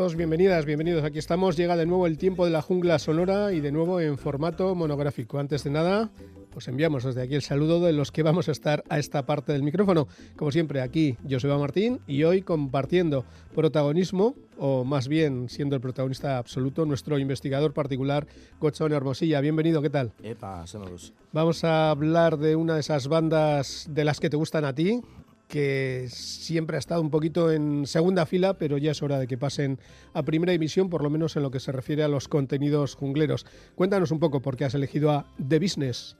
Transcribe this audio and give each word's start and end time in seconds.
Saludos, 0.00 0.16
bienvenidas, 0.16 0.64
bienvenidos. 0.64 1.04
Aquí 1.04 1.18
estamos. 1.18 1.58
Llega 1.58 1.76
de 1.76 1.84
nuevo 1.84 2.06
el 2.06 2.16
tiempo 2.16 2.46
de 2.46 2.50
la 2.50 2.62
jungla 2.62 2.98
sonora 2.98 3.52
y 3.52 3.60
de 3.60 3.70
nuevo 3.70 4.00
en 4.00 4.16
formato 4.16 4.74
monográfico. 4.74 5.38
Antes 5.38 5.62
de 5.62 5.68
nada, 5.68 6.10
os 6.54 6.68
enviamos 6.68 7.04
desde 7.04 7.20
aquí 7.20 7.34
el 7.34 7.42
saludo 7.42 7.80
de 7.80 7.92
los 7.92 8.10
que 8.10 8.22
vamos 8.22 8.48
a 8.48 8.52
estar 8.52 8.82
a 8.88 8.98
esta 8.98 9.26
parte 9.26 9.52
del 9.52 9.62
micrófono. 9.62 10.08
Como 10.36 10.52
siempre, 10.52 10.80
aquí 10.80 11.18
Joseba 11.28 11.58
Martín 11.58 12.00
y 12.06 12.24
hoy 12.24 12.40
compartiendo 12.40 13.26
protagonismo, 13.54 14.36
o 14.56 14.84
más 14.84 15.06
bien 15.06 15.50
siendo 15.50 15.76
el 15.76 15.82
protagonista 15.82 16.38
absoluto, 16.38 16.86
nuestro 16.86 17.18
investigador 17.18 17.74
particular, 17.74 18.26
Gochón 18.58 18.94
Hermosilla. 18.94 19.42
Bienvenido, 19.42 19.82
¿qué 19.82 19.90
tal? 19.90 20.12
Epa, 20.22 20.66
saludos. 20.66 21.12
Vamos 21.32 21.62
a 21.62 21.90
hablar 21.90 22.38
de 22.38 22.56
una 22.56 22.72
de 22.72 22.80
esas 22.80 23.06
bandas 23.06 23.86
de 23.90 24.04
las 24.04 24.18
que 24.18 24.30
te 24.30 24.38
gustan 24.38 24.64
a 24.64 24.74
ti, 24.74 25.02
que 25.50 26.06
siempre 26.08 26.76
ha 26.76 26.78
estado 26.78 27.02
un 27.02 27.10
poquito 27.10 27.50
en 27.50 27.86
segunda 27.86 28.24
fila, 28.24 28.54
pero 28.54 28.78
ya 28.78 28.92
es 28.92 29.02
hora 29.02 29.18
de 29.18 29.26
que 29.26 29.36
pasen 29.36 29.78
a 30.14 30.22
primera 30.22 30.52
división, 30.52 30.88
por 30.88 31.02
lo 31.02 31.10
menos 31.10 31.36
en 31.36 31.42
lo 31.42 31.50
que 31.50 31.60
se 31.60 31.72
refiere 31.72 32.02
a 32.02 32.08
los 32.08 32.28
contenidos 32.28 32.94
jungleros. 32.94 33.44
Cuéntanos 33.74 34.12
un 34.12 34.20
poco 34.20 34.40
por 34.40 34.56
qué 34.56 34.64
has 34.64 34.74
elegido 34.74 35.10
a 35.10 35.26
The 35.46 35.58
Business. 35.58 36.16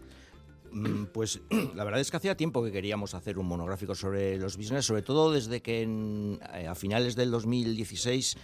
Mm, 0.73 1.05
pues 1.13 1.41
la 1.75 1.85
verdad 1.85 2.01
es 2.01 2.11
que 2.11 2.17
hacía 2.17 2.37
tiempo 2.37 2.63
que 2.63 2.73
queríamos 2.73 3.15
hacer 3.15 3.39
un 3.39 3.47
monográfico 3.47 3.95
sobre 3.95 4.37
los 4.37 4.57
business, 4.57 4.85
sobre 4.85 5.03
todo 5.03 5.33
desde 5.33 5.63
que 5.63 5.83
eh, 5.83 6.67
a 6.67 6.75
finales 6.75 7.17
del 7.17 7.31
2016 7.31 8.37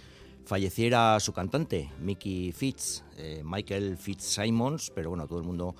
falleciera 0.45 1.19
su 1.19 1.33
cantante, 1.33 1.91
Mickey 2.01 2.53
Fitz, 2.53 3.03
eh, 3.17 3.43
Michael 3.45 3.97
Fitzsimons, 3.99 4.93
pero 4.95 5.11
bueno, 5.11 5.27
todo 5.27 5.41
el 5.41 5.45
mundo 5.45 5.75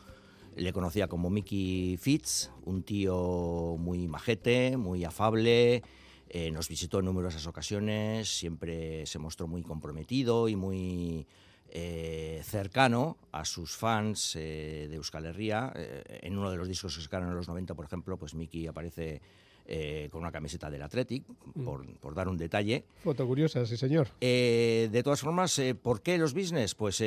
le 0.57 0.73
conocía 0.73 1.07
como 1.07 1.29
Mickey 1.31 1.99
Fitz, 1.99 2.51
un 2.65 2.83
tío 2.83 3.77
muy 3.79 4.09
majete, 4.09 4.77
muy 4.77 5.05
afable, 5.05 5.83
eh, 6.31 6.51
nos 6.51 6.69
visitó 6.69 6.99
en 6.99 7.05
numerosas 7.05 7.47
ocasiones, 7.47 8.29
siempre 8.29 9.05
se 9.07 9.19
mostró 9.19 9.47
muy 9.47 9.63
comprometido 9.63 10.49
y 10.49 10.57
muy 10.57 11.27
eh, 11.69 12.41
cercano 12.43 13.19
a 13.33 13.45
sus 13.45 13.77
fans 13.77 14.35
eh, 14.37 14.87
de 14.89 14.97
Euskal 14.97 15.27
Herria. 15.27 15.73
en 15.75 16.39
uno 16.39 16.51
de 16.51 16.57
los 16.57 16.69
discos 16.69 16.97
que 16.97 17.03
sacaron 17.03 17.29
en 17.29 17.37
los 17.37 17.49
90, 17.49 17.75
por 17.75 17.85
ejemplo, 17.85 18.17
pues 18.19 18.35
Mickey 18.35 18.67
aparece 18.67 19.21
eh, 19.69 20.09
con 20.13 20.21
una 20.21 20.31
camiseta 20.31 20.71
del 20.71 20.83
Athletic, 20.83 21.25
mm. 21.55 21.65
por, 22.01 22.15
dar 22.15 22.29
un 22.29 22.37
detalle. 22.37 22.85
Foto 23.03 23.27
curiosa, 23.27 23.67
sí 23.67 23.77
señor. 23.77 24.09
Eh, 24.21 24.89
de 24.93 25.03
todas 25.03 25.21
formas, 25.21 25.59
eh, 25.59 25.75
¿por 25.75 26.03
qué 26.03 26.19
los 26.19 26.35
business? 26.35 26.75
Pues 26.75 26.99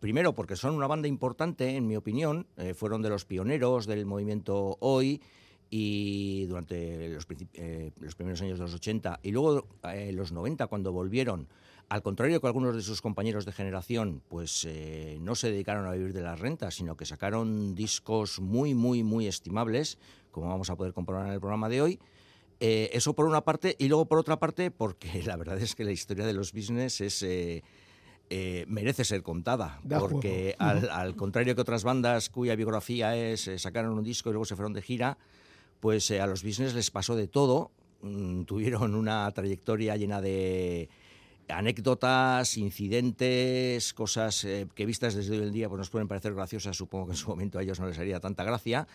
primero 0.00 0.34
porque 0.34 0.56
son 0.56 0.74
una 0.74 0.86
banda 0.86 1.08
importante, 1.08 1.76
en 1.76 1.86
mi 1.86 1.96
opinión, 1.96 2.46
fueron 2.74 3.02
de 3.02 3.10
los 3.10 3.24
pioneros 3.24 3.86
del 3.86 4.06
movimiento 4.06 4.78
hoy 4.80 5.20
y 5.68 6.46
durante 6.46 7.08
los, 7.08 7.26
los 8.00 8.14
primeros 8.14 8.40
años 8.40 8.58
de 8.58 8.64
los 8.64 8.74
80 8.74 9.20
y 9.22 9.30
luego 9.32 9.66
los 10.12 10.32
90 10.32 10.66
cuando 10.68 10.92
volvieron 10.92 11.48
al 11.88 12.02
contrario 12.02 12.40
que 12.40 12.46
algunos 12.46 12.74
de 12.74 12.82
sus 12.82 13.00
compañeros 13.00 13.44
de 13.44 13.52
generación, 13.52 14.22
pues 14.28 14.66
no 15.20 15.34
se 15.34 15.50
dedicaron 15.50 15.86
a 15.86 15.92
vivir 15.92 16.12
de 16.12 16.22
las 16.22 16.40
rentas, 16.40 16.74
sino 16.74 16.96
que 16.96 17.04
sacaron 17.04 17.74
discos 17.74 18.40
muy, 18.40 18.74
muy, 18.74 19.02
muy 19.02 19.26
estimables, 19.26 19.98
como 20.30 20.48
vamos 20.48 20.70
a 20.70 20.76
poder 20.76 20.92
comprobar 20.92 21.26
en 21.26 21.32
el 21.32 21.40
programa 21.40 21.68
de 21.68 21.82
hoy. 21.82 22.00
Eh, 22.60 22.90
eso 22.92 23.14
por 23.14 23.26
una 23.26 23.42
parte, 23.42 23.76
y 23.78 23.88
luego 23.88 24.06
por 24.06 24.18
otra 24.18 24.38
parte, 24.38 24.70
porque 24.70 25.22
la 25.26 25.36
verdad 25.36 25.58
es 25.58 25.74
que 25.74 25.84
la 25.84 25.92
historia 25.92 26.26
de 26.26 26.32
los 26.32 26.52
business 26.52 27.00
es... 27.00 27.22
Eh, 27.22 27.62
eh, 28.30 28.64
merece 28.68 29.04
ser 29.04 29.22
contada, 29.22 29.82
porque 29.86 30.56
al, 30.58 31.14
contrario 31.14 31.54
que 31.54 31.60
otras 31.60 31.84
bandas 31.84 32.30
cuya 32.30 32.56
biografía 32.56 33.14
es 33.14 33.50
sacaron 33.58 33.98
un 33.98 34.02
disco 34.02 34.30
y 34.30 34.32
luego 34.32 34.46
se 34.46 34.56
fueron 34.56 34.72
de 34.72 34.80
gira, 34.80 35.18
pues 35.78 36.10
a 36.10 36.26
los 36.26 36.42
business 36.42 36.72
les 36.72 36.90
pasó 36.90 37.16
de 37.16 37.28
todo, 37.28 37.70
mm, 38.00 38.44
tuvieron 38.44 38.94
una 38.94 39.30
trayectoria 39.30 39.94
llena 39.96 40.22
de 40.22 40.88
anécdotas, 41.48 42.56
incidentes, 42.56 43.92
cosas 43.94 44.46
que 44.74 44.86
vistas 44.86 45.14
desde 45.14 45.38
hoy 45.38 45.46
en 45.46 45.52
día 45.52 45.68
pues 45.68 45.78
nos 45.78 45.90
pueden 45.90 46.08
parecer 46.08 46.34
graciosas, 46.34 46.76
supongo 46.76 47.06
que 47.06 47.12
en 47.12 47.16
su 47.16 47.28
momento 47.28 47.58
a 47.58 47.62
ellos 47.62 47.80
no 47.80 47.86
les 47.86 47.98
haría 47.98 48.20
tanta 48.20 48.44
gracia, 48.44 48.86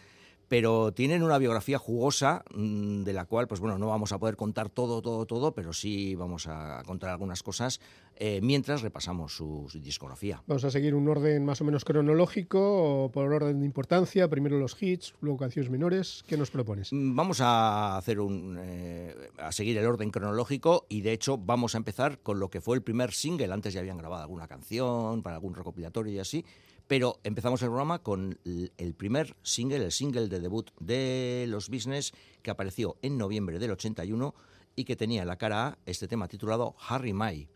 pero 0.50 0.92
tienen 0.92 1.22
una 1.24 1.38
biografía 1.38 1.78
jugosa 1.78 2.44
mm, 2.54 3.04
de 3.04 3.14
la 3.14 3.26
cual, 3.26 3.48
pues 3.48 3.62
bueno, 3.62 3.78
no 3.78 3.88
vamos 3.88 4.12
a 4.12 4.18
poder 4.18 4.36
contar 4.36 4.70
todo, 4.70 5.02
todo, 5.02 5.26
todo, 5.26 5.54
pero 5.54 5.72
sí 5.72 6.16
vamos 6.16 6.48
a 6.48 6.84
contar 6.86 7.12
algunas 7.12 7.44
cosas 7.44 7.80
eh, 8.22 8.42
mientras 8.44 8.82
repasamos 8.82 9.34
su, 9.34 9.70
discografía. 9.82 10.44
Vamos 10.46 10.66
a 10.66 10.72
seguir 10.72 10.94
un 10.94 11.08
orden 11.08 11.46
más 11.46 11.62
o 11.62 11.64
menos 11.64 11.86
cronológico 11.86 13.06
o 13.06 13.12
por 13.14 13.32
orden 13.32 13.62
de 13.62 13.66
importancia, 13.66 14.30
primero 14.30 14.60
los 14.60 14.76
hits, 14.82 15.16
luego 15.22 15.38
canciones 15.38 15.72
menores. 15.72 16.26
¿Qué 16.28 16.36
nos 16.36 16.52
propones? 16.52 16.92
Mm, 16.92 17.16
vamos 17.16 17.40
a 17.40 17.96
hacer 17.98 18.20
un, 18.20 18.58
eh, 18.60 19.16
a 19.38 19.54
seguir 19.54 19.78
el 19.78 19.86
orden 19.86 20.12
cronológico 20.12 20.86
y 20.90 21.00
de 21.00 21.14
hecho 21.14 21.38
vamos 21.38 21.76
a 21.76 21.78
empezar 21.78 22.20
con 22.20 22.42
lo 22.42 22.50
que 22.50 22.60
fue 22.60 22.76
el 22.76 22.84
primer 22.84 23.14
single. 23.14 23.54
Antes 23.54 23.74
ya 23.74 23.80
habían 23.80 23.98
grabado 23.98 24.24
alguna 24.24 24.50
canción 24.50 25.24
para 25.24 25.38
algún 25.38 25.56
recopilatorio 25.56 26.12
y 26.12 26.20
así, 26.20 26.44
pero 26.88 27.22
empezamos 27.24 27.62
el 27.62 27.70
programa 27.70 28.00
con 28.00 28.38
el 28.44 28.94
primer 28.96 29.38
single, 29.44 29.86
el 29.86 29.94
single 29.94 30.28
de 30.28 30.42
debut 30.42 30.72
de 30.82 31.46
los 31.48 31.70
Business, 31.70 32.12
que 32.42 32.52
apareció 32.52 32.98
en 33.02 33.18
noviembre 33.18 33.60
del 33.60 33.72
81 33.72 34.36
y 34.76 34.84
que 34.84 34.98
tenía 34.98 35.22
en 35.22 35.30
la 35.30 35.38
cara 35.38 35.68
A 35.68 35.78
este 35.86 36.10
tema 36.10 36.28
titulado 36.28 36.76
Harry 36.90 37.14
May. 37.14 37.48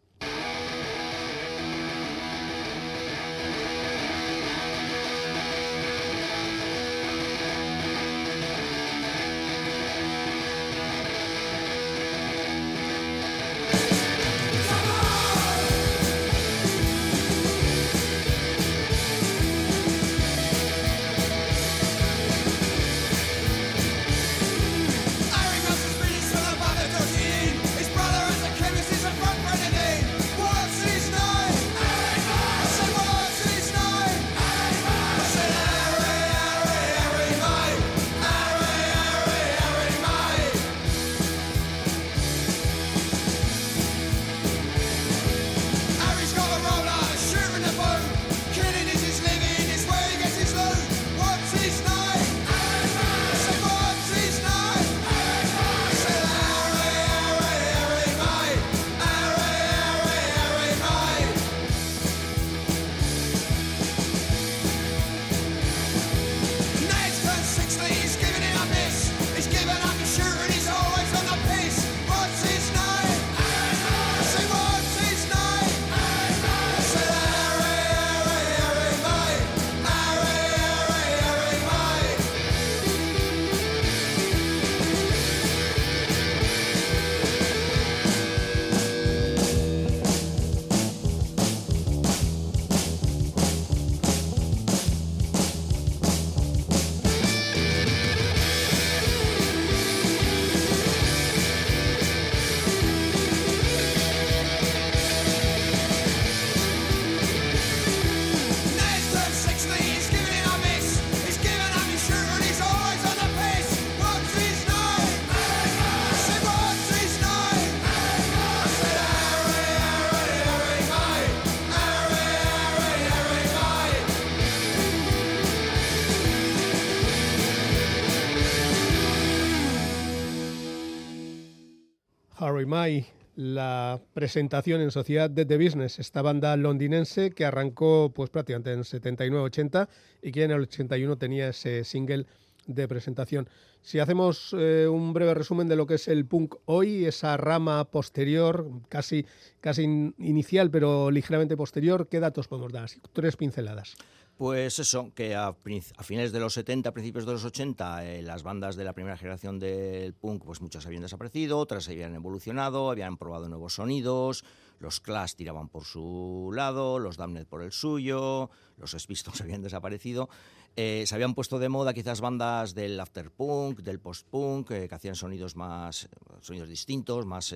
May, 132.66 133.06
la 133.36 134.02
presentación 134.14 134.82
en 134.82 134.92
Sociedad 134.92 135.30
de 135.30 135.46
The 135.46 135.58
Business, 135.58 136.00
esta 136.00 136.22
banda 136.22 136.58
londinense 136.58 137.32
que 137.32 137.46
arrancó 137.46 138.12
pues 138.14 138.30
prácticamente 138.30 138.74
en 138.74 138.82
79-80 138.82 139.88
y 140.22 140.32
que 140.32 140.44
en 140.44 140.52
el 140.52 140.62
81 140.62 141.18
tenía 141.18 141.48
ese 141.48 141.86
single 141.86 142.26
de 142.68 142.88
presentación. 142.88 143.48
Si 143.82 144.00
hacemos 144.00 144.54
eh, 144.58 144.88
un 144.90 145.14
breve 145.14 145.34
resumen 145.34 145.68
de 145.68 145.76
lo 145.76 145.88
que 145.88 145.96
es 145.96 146.08
el 146.08 146.26
punk 146.26 146.56
hoy, 146.66 147.06
esa 147.06 147.38
rama 147.38 147.86
posterior, 147.86 148.70
casi, 148.90 149.26
casi 149.62 149.84
inicial, 150.18 150.70
pero 150.70 151.12
ligeramente 151.12 151.58
posterior, 151.58 152.08
¿qué 152.10 152.20
datos 152.20 152.48
podemos 152.48 152.74
dar? 152.74 152.90
Tres 153.14 153.38
pinceladas. 153.38 153.96
Pues 154.44 154.78
eso, 154.78 155.14
que 155.16 155.36
a, 155.36 155.54
finales 155.54 156.34
de 156.34 156.40
los 156.42 156.54
70, 156.56 156.92
principios 156.92 157.26
de 157.26 157.32
los 157.32 157.46
80, 157.46 158.06
eh, 158.06 158.22
las 158.22 158.44
bandas 158.44 158.76
de 158.76 158.84
la 158.84 158.92
primera 158.92 159.16
generación 159.16 159.58
del 159.58 160.14
punk, 160.14 160.44
pues 160.44 160.60
muchas 160.60 160.86
habían 160.86 161.04
desaparecido, 161.04 161.58
otras 161.58 161.88
habían 161.88 162.14
evolucionado, 162.14 162.92
habían 162.92 163.16
probado 163.16 163.48
nuevos 163.48 163.76
sonidos, 163.76 164.44
los 164.80 165.00
Clash 165.00 165.36
tiraban 165.36 165.70
por 165.70 165.86
su 165.86 166.52
lado, 166.54 167.00
los 167.00 167.16
Damned 167.16 167.48
por 167.48 167.64
el 167.64 167.72
suyo, 167.72 168.50
los 168.76 168.92
Spistons 168.92 169.40
habían 169.42 169.62
desaparecido. 169.62 170.28
Eh, 170.76 171.06
se 171.08 171.16
habían 171.16 171.36
puesto 171.36 171.58
de 171.58 171.70
moda 171.70 171.94
quizás 171.94 172.20
bandas 172.20 172.76
del 172.76 173.00
afterpunk, 173.00 173.80
del 173.80 174.02
postpunk, 174.02 174.72
eh, 174.72 174.90
que 174.90 174.96
hacían 174.96 175.16
sonidos 175.16 175.56
más, 175.56 176.10
sonidos 176.42 176.68
distintos, 176.68 177.26
más 177.26 177.56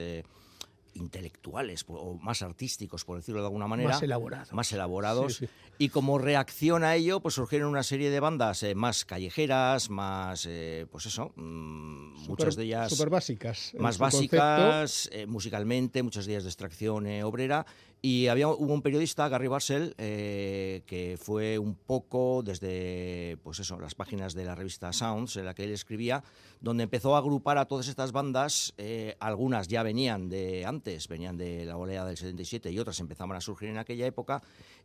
intelectuales 0.98 1.86
o 1.88 2.16
más 2.16 2.42
artísticos, 2.42 3.06
por 3.06 3.18
decirlo 3.18 3.42
de 3.42 3.48
alguna 3.48 3.68
manera. 3.68 3.90
Más 3.90 4.04
elaborados. 4.04 4.54
Más 4.54 4.72
elaborados. 4.72 5.44
Y 5.78 5.90
como 5.90 6.18
reacción 6.18 6.84
a 6.84 6.96
ello, 6.96 7.20
pues 7.20 7.36
surgieron 7.36 7.70
una 7.70 7.84
serie 7.84 8.10
de 8.10 8.20
bandas 8.20 8.64
eh, 8.64 8.76
más 8.76 9.06
callejeras, 9.06 9.90
más, 9.90 10.46
eh, 10.50 10.88
pues 10.92 11.06
eso, 11.06 11.32
mm, 11.36 12.28
muchas 12.28 12.56
de 12.56 12.64
ellas... 12.64 12.92
Súper 12.92 13.10
básicas. 13.10 13.74
Más 13.78 13.98
básicas, 13.98 15.10
eh, 15.12 15.26
musicalmente, 15.28 16.04
muchas 16.04 16.26
de 16.26 16.34
ellas 16.34 16.44
de 16.44 16.50
extracción 16.50 17.08
obrera. 17.24 17.66
Y 18.02 18.28
había, 18.28 18.48
hubo 18.48 18.74
un 18.74 18.82
periodista, 18.82 19.28
Gary 19.28 19.48
Barcel, 19.48 19.94
que 19.98 21.18
fue 21.20 21.58
un 21.58 21.76
poco 21.76 22.44
desde 22.44 23.38
pues 23.44 23.60
eso, 23.60 23.80
las 23.80 23.96
páginas 23.96 24.34
de 24.34 24.46
la 24.46 24.56
revista 24.56 24.94
Sounds, 24.94 25.36
en 25.38 25.46
la 25.46 25.54
que 25.54 25.64
él 25.64 25.72
escribía, 25.72 26.24
donde 26.62 26.84
empezó 26.84 27.16
a 27.16 27.18
agrupar 27.20 27.58
a 27.58 27.66
todas 27.66 27.88
estas 27.88 28.12
bandas. 28.12 28.74
algunas 29.20 29.68
ya 29.68 29.84
venían 29.84 30.30
de 30.30 30.66
antes, 30.66 31.08
venían 31.08 31.38
de 31.38 31.66
la 31.66 31.76
oleada 31.78 32.08
del 32.08 32.18
77 32.18 32.72
y 32.72 32.80
otras 32.80 33.00
empezaban 33.00 33.36
a 33.36 33.42
surgir 33.42 33.70
en 33.70 33.78
aquella 33.78 34.06
época 34.06 34.42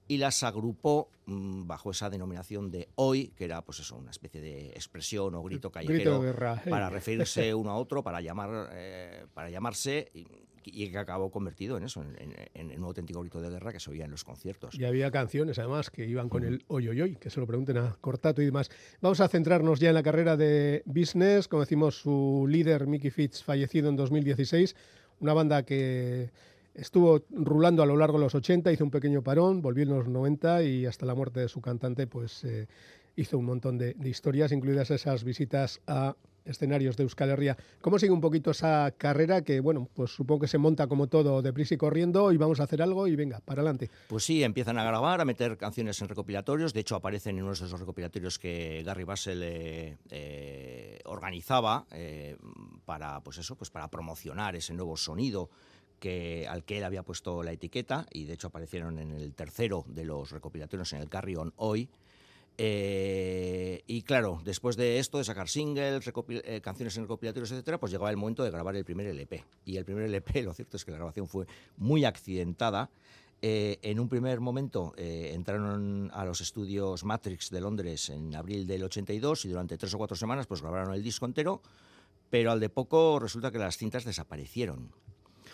y 0.09 0.19
las 0.19 0.43
agrupó 0.43 1.09
mm, 1.27 1.67
bajo 1.67 1.91
esa 1.91 2.11
denominación 2.11 2.71
de 2.71 2.89
hoy, 2.97 3.29
que 3.37 3.45
era 3.45 3.63
pues 3.63 3.81
eso, 3.81 3.97
una 3.97 4.11
especie 4.11 4.41
de 4.41 4.71
expresión 4.71 5.35
o 5.35 5.43
grito 5.43 5.71
callejero 5.71 6.23
para 6.69 6.91
referirse 6.91 7.55
uno 7.55 7.71
a 7.71 7.77
otro, 7.77 8.03
para 8.03 8.21
llamar, 8.21 8.71
eh, 8.73 9.27
para 9.33 9.51
llamarse 9.51 10.11
y, 10.15 10.27
que 10.63 10.99
acabó 10.99 11.31
convertido 11.31 11.77
en 11.77 11.85
eso, 11.85 12.03
en, 12.03 12.79
un 12.79 12.85
auténtico 12.85 13.21
grito 13.21 13.41
de 13.41 13.51
guerra 13.51 13.73
que 13.73 13.81
se 13.81 13.91
oía 13.91 14.05
en 14.05 14.11
los 14.11 14.25
conciertos. 14.25 14.75
Y 14.75 14.85
había 14.85 15.11
canciones 15.11 15.59
además 15.59 15.91
que 15.91 16.07
iban 16.07 16.29
con 16.29 16.45
el 16.45 16.65
hoy 16.69 16.89
hoy 16.89 17.01
hoy, 17.01 17.17
que 17.17 17.31
se 17.31 17.41
lo 17.41 17.47
pregunten 17.47 17.79
a 17.79 17.97
Cortato 18.01 18.41
y 18.43 18.47
demás. 18.47 18.71
Vamos 19.01 19.21
a 19.21 19.29
centrarnos 19.29 19.81
ya 19.81 19.89
en 19.89 19.95
la 19.95 20.03
carrera 20.03 20.37
de 20.37 20.83
Business, 20.87 21.49
como 21.49 21.61
decimos 21.61 21.97
su 21.97 22.47
líder 22.49 22.87
Mickey 22.87 23.11
Fitz 23.11 23.43
fallecido 23.43 23.89
en 23.89 23.97
2016, 23.97 24.77
una 25.21 25.35
banda 25.35 25.65
que 25.65 26.31
Estuvo 26.75 27.23
rulando 27.31 27.83
a 27.83 27.87
lo 27.87 27.97
largo 27.97 28.17
de 28.17 28.25
los 28.25 28.35
80, 28.35 28.73
hizo 28.73 28.85
un 28.85 28.91
pequeño 28.91 29.23
parón, 29.23 29.61
volvió 29.61 29.83
en 29.83 29.91
los 29.91 30.09
90 30.09 30.63
y 30.63 30.87
hasta 30.87 31.05
la 31.05 31.15
muerte 31.15 31.41
de 31.41 31.49
su 31.49 31.61
cantante 31.61 32.07
pues 32.07 32.45
eh, 32.45 32.67
hizo 33.15 33.37
un 33.37 33.45
montón 33.45 33.77
de, 33.77 33.95
historias, 34.05 34.53
incluidas 34.53 34.91
esas 34.91 35.23
visitas 35.23 35.83
a 35.87 36.17
escenarios 36.45 36.97
de 36.97 37.05
Euskal 37.05 37.31
Herria. 37.31 37.57
¿Cómo 37.81 37.99
sigue 37.99 38.13
un 38.13 38.21
poquito 38.21 38.51
esa 38.51 38.93
carrera 38.97 39.43
que, 39.43 39.61
bueno, 39.61 39.89
pues 39.95 40.11
supongo 40.11 40.41
que 40.41 40.49
se 40.49 40.59
monta 40.59 40.87
como 40.87 41.09
todo 41.09 41.43
deprisa 41.43 41.75
y 41.75 41.79
corriendo 41.79 42.33
y 42.33 42.37
vamos 42.37 42.61
a 42.61 42.65
hacer 42.65 42.83
algo 42.83 43.07
y 43.07 43.17
venga, 43.17 43.41
para 43.41 43.63
adelante? 43.63 43.91
Pues 44.09 44.25
sí, 44.25 44.43
empiezan 44.43 44.79
a 44.79 44.85
grabar, 44.85 45.21
a 45.21 45.25
meter 45.25 45.57
canciones 45.57 46.01
en 46.03 46.09
recopilatorios. 46.09 46.73
De 46.73 46.81
hecho, 46.81 46.97
aparecen 46.97 47.37
en 47.37 47.43
uno 47.43 47.53
de 47.53 47.65
esos 47.65 47.79
recopilatorios 47.79 48.39
que 48.39 48.83
Gary 48.85 49.05
Bassel 49.05 49.43
eh, 49.43 49.97
eh, 50.11 50.99
organizaba 51.05 51.87
para, 52.85 53.21
pues 53.21 53.39
eso, 53.39 53.57
pues 53.57 53.71
para 53.71 53.89
promocionar 53.89 54.57
ese 54.57 54.75
nuevo 54.75 54.97
sonido 54.97 55.51
que, 56.03 56.47
al 56.49 56.65
que 56.65 56.79
él 56.79 56.85
había 56.85 57.05
puesto 57.05 57.43
la 57.43 57.53
etiqueta, 57.53 58.07
y 58.11 58.25
de 58.25 58.35
hecho 58.35 58.49
aparecieron 58.49 58.99
en 58.99 59.13
el 59.13 59.35
tercero 59.35 59.85
de 59.89 60.05
los 60.05 60.33
recopilatorios 60.33 60.93
en 60.93 61.01
el 61.01 61.09
Carrion 61.09 61.53
hoy. 61.57 61.89
Eh, 62.59 63.83
y 63.87 64.03
claro, 64.03 64.41
después 64.45 64.77
de 64.77 64.99
esto, 64.99 65.19
de 65.19 65.25
sacar 65.25 65.49
singles, 65.49 66.05
eh, 66.29 66.61
canciones 66.61 66.97
en 66.97 67.05
recopilatorios, 67.05 67.51
etcétera, 67.51 67.79
pues 67.79 67.93
llegaba 67.93 68.11
el 68.11 68.17
momento 68.17 68.45
de 68.45 68.51
grabar 68.51 68.77
el 68.77 68.85
primer 68.85 69.07
LP. 69.07 69.45
Y 69.65 69.77
el 69.77 69.85
primer 69.85 70.05
LP, 70.05 70.43
lo 70.43 70.55
cierto 70.55 70.77
es 70.77 70.85
que 70.85 70.91
la 70.91 70.99
grabación 70.99 71.27
fue 71.27 71.47
muy 71.77 72.05
accidentada. 72.05 72.91
Eh, 73.45 73.79
en 73.83 73.99
un 73.99 74.09
primer 74.09 74.39
momento 74.39 74.95
entraron 74.97 76.13
a 76.15 76.25
los 76.25 76.41
estudios 76.41 77.03
Matrix 77.03 77.51
de 77.51 77.61
Londres 77.61 78.09
en 78.09 78.37
abril 78.37 78.69
del 78.69 78.85
82 78.85 79.47
y 79.47 79.49
durante 79.49 79.77
tres 79.77 79.93
o 79.95 79.99
cuatro 79.99 80.17
semanas 80.17 80.47
pues 80.47 80.63
grabaron 80.63 80.95
el 80.95 81.03
disco 81.03 81.27
entero, 81.27 81.61
pero 82.31 82.53
al 82.53 82.61
de 82.61 82.69
poco 82.69 83.19
resulta 83.19 83.51
que 83.51 83.59
las 83.59 83.77
cintas 83.79 84.05
desaparecieron. 84.05 84.93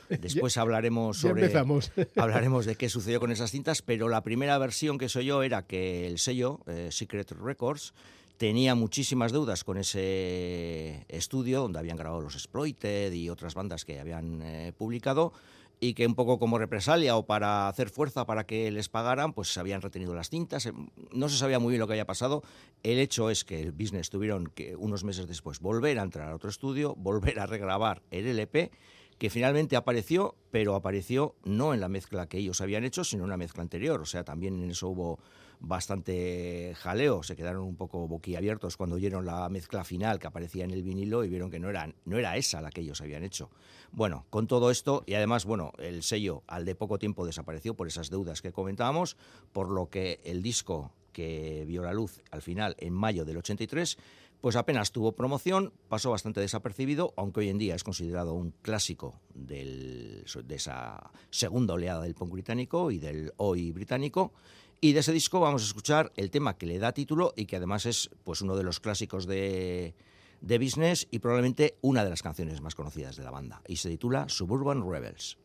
Después 0.21 0.57
hablaremos 0.57 1.19
sobre 1.19 1.53
hablaremos 2.17 2.67
de 2.67 2.77
qué 2.77 2.89
sucedió 2.89 3.21
con 3.21 3.31
esas 3.31 3.51
cintas, 3.51 3.83
pero 3.83 4.09
la 4.09 4.23
primera 4.23 4.57
versión 4.59 4.99
que 4.99 5.09
soy 5.09 5.27
yo 5.27 5.43
era 5.43 5.67
que 5.67 6.07
el 6.07 6.19
sello 6.19 6.61
eh, 6.67 6.89
Secret 6.91 7.31
Records 7.33 7.95
tenía 8.39 8.75
muchísimas 8.75 9.33
deudas 9.33 9.65
con 9.65 9.79
ese 9.79 11.05
estudio 11.09 11.61
donde 11.61 11.81
habían 11.81 11.97
grabado 11.97 12.23
los 12.23 12.35
Exploited 12.35 13.13
y 13.13 13.29
otras 13.29 13.55
bandas 13.55 13.85
que 13.85 13.99
habían 13.99 14.41
eh, 14.43 14.73
publicado 14.77 15.33
y 15.81 15.95
que 15.95 16.07
un 16.07 16.15
poco 16.15 16.39
como 16.39 16.59
represalia 16.59 17.17
o 17.17 17.27
para 17.27 17.69
hacer 17.69 17.91
fuerza 17.91 18.27
para 18.27 18.45
que 18.45 18.71
les 18.71 18.89
pagaran, 18.89 19.33
pues 19.33 19.53
se 19.53 19.61
habían 19.61 19.83
retenido 19.83 20.15
las 20.15 20.31
cintas. 20.31 20.67
Eh, 20.67 20.73
no 21.13 21.29
se 21.29 21.37
sabía 21.37 21.59
muy 21.59 21.73
bien 21.73 21.81
lo 21.81 21.87
que 21.87 21.95
había 21.95 22.07
pasado. 22.07 22.43
El 22.83 22.99
hecho 22.99 23.31
es 23.31 23.45
que 23.45 23.61
el 23.61 23.73
business 23.73 24.11
tuvieron 24.11 24.49
que 24.49 24.77
unos 24.77 25.05
meses 25.05 25.27
después 25.27 25.61
volver 25.61 25.99
a 25.99 26.03
entrar 26.03 26.31
a 26.31 26.35
otro 26.35 26.51
estudio, 26.51 26.95
volver 26.97 27.39
a 27.41 27.47
regrabar 27.47 28.03
el 28.11 28.27
LP 28.27 28.71
que 29.19 29.31
finalmente 29.31 29.77
apareció, 29.77 30.37
pero 30.51 30.75
apareció 30.75 31.35
no 31.45 31.75
en 31.75 31.81
la 31.81 31.89
mezcla 31.89 32.29
que 32.29 32.39
ellos 32.39 32.61
habían 32.61 32.85
hecho, 32.85 33.05
sino 33.05 33.23
en 33.23 33.27
una 33.27 33.37
mezcla 33.37 33.63
anterior. 33.63 34.01
O 34.01 34.07
sea, 34.07 34.25
también 34.25 34.63
en 34.63 34.71
eso 34.71 34.89
hubo 34.89 35.19
bastante 35.61 36.75
jaleo, 36.77 37.25
se 37.25 37.35
quedaron 37.35 37.65
un 37.65 37.77
poco 37.77 38.07
boquiabiertos 38.07 38.77
cuando 38.77 38.95
oyeron 38.95 39.27
la 39.27 39.49
mezcla 39.49 39.83
final 39.83 40.21
que 40.21 40.29
aparecía 40.29 40.65
en 40.65 40.71
el 40.71 40.85
vinilo 40.85 41.25
y 41.25 41.29
vieron 41.29 41.51
que 41.51 41.59
no 41.59 41.69
era, 41.69 41.93
no 42.05 42.17
era 42.17 42.37
esa 42.37 42.61
la 42.61 42.71
que 42.71 42.83
ellos 42.83 43.01
habían 43.01 43.25
hecho. 43.25 43.51
Bueno, 43.91 44.25
con 44.31 44.47
todo 44.47 44.71
esto, 44.71 45.03
y 45.07 45.15
además, 45.15 45.45
bueno, 45.45 45.73
el 45.79 46.05
sello 46.05 46.45
al 46.47 46.65
de 46.65 46.77
poco 46.77 46.99
tiempo 46.99 47.27
desapareció 47.27 47.75
por 47.75 47.89
esas 47.89 48.11
deudas 48.11 48.41
que 48.41 48.53
comentábamos, 48.53 49.17
por 49.53 49.69
lo 49.71 49.89
que 49.89 50.21
el 50.25 50.43
disco 50.43 50.93
que 51.13 51.65
vio 51.67 51.83
la 51.83 51.93
luz 51.93 52.23
al 52.31 52.43
final 52.43 52.77
en 52.79 52.93
mayo 52.93 53.25
del 53.25 53.39
83 53.39 53.99
pues 54.41 54.57
apenas 54.57 54.93
tuvo 54.93 55.13
promoción, 55.13 55.73
pasó 55.89 56.11
bastante 56.11 56.41
desapercibido, 56.41 57.13
aunque 57.17 57.41
hoy 57.41 57.49
en 57.49 57.59
día 57.59 57.75
es 57.75 57.85
considerado 57.85 58.35
un 58.35 58.53
clásico 58.63 59.21
de 59.35 60.25
esa 60.49 61.11
segunda 61.31 61.75
oleada 61.75 62.03
del 62.03 62.15
punk 62.15 62.33
británico 62.33 62.91
y 62.91 62.99
del 62.99 63.33
hoy 63.37 63.73
británico. 63.73 64.33
Y 64.81 64.93
de 64.93 65.01
ese 65.01 65.13
disco 65.13 65.41
vamos 65.41 65.63
a 65.63 65.67
escuchar 65.67 66.13
el 66.17 66.31
tema 66.31 66.57
que 66.57 66.67
le 66.67 66.79
da 66.79 66.93
título 66.93 67.33
y 67.37 67.47
que 67.47 67.57
además 67.57 67.85
es 67.85 68.11
pues, 68.23 68.43
uno 68.43 68.57
de 68.57 68.63
los 68.63 68.79
clásicos 68.79 69.27
de, 69.27 69.95
de 70.41 70.59
business 70.59 71.09
y 71.11 71.19
probablemente 71.19 71.77
una 71.81 72.05
de 72.05 72.11
las 72.11 72.23
canciones 72.23 72.61
más 72.61 72.77
conocidas 72.77 73.17
de 73.17 73.25
la 73.25 73.33
banda. 73.33 73.61
Y 73.67 73.77
se 73.77 73.89
titula 73.89 74.29
Suburban 74.29 74.89
Rebels. 74.89 75.37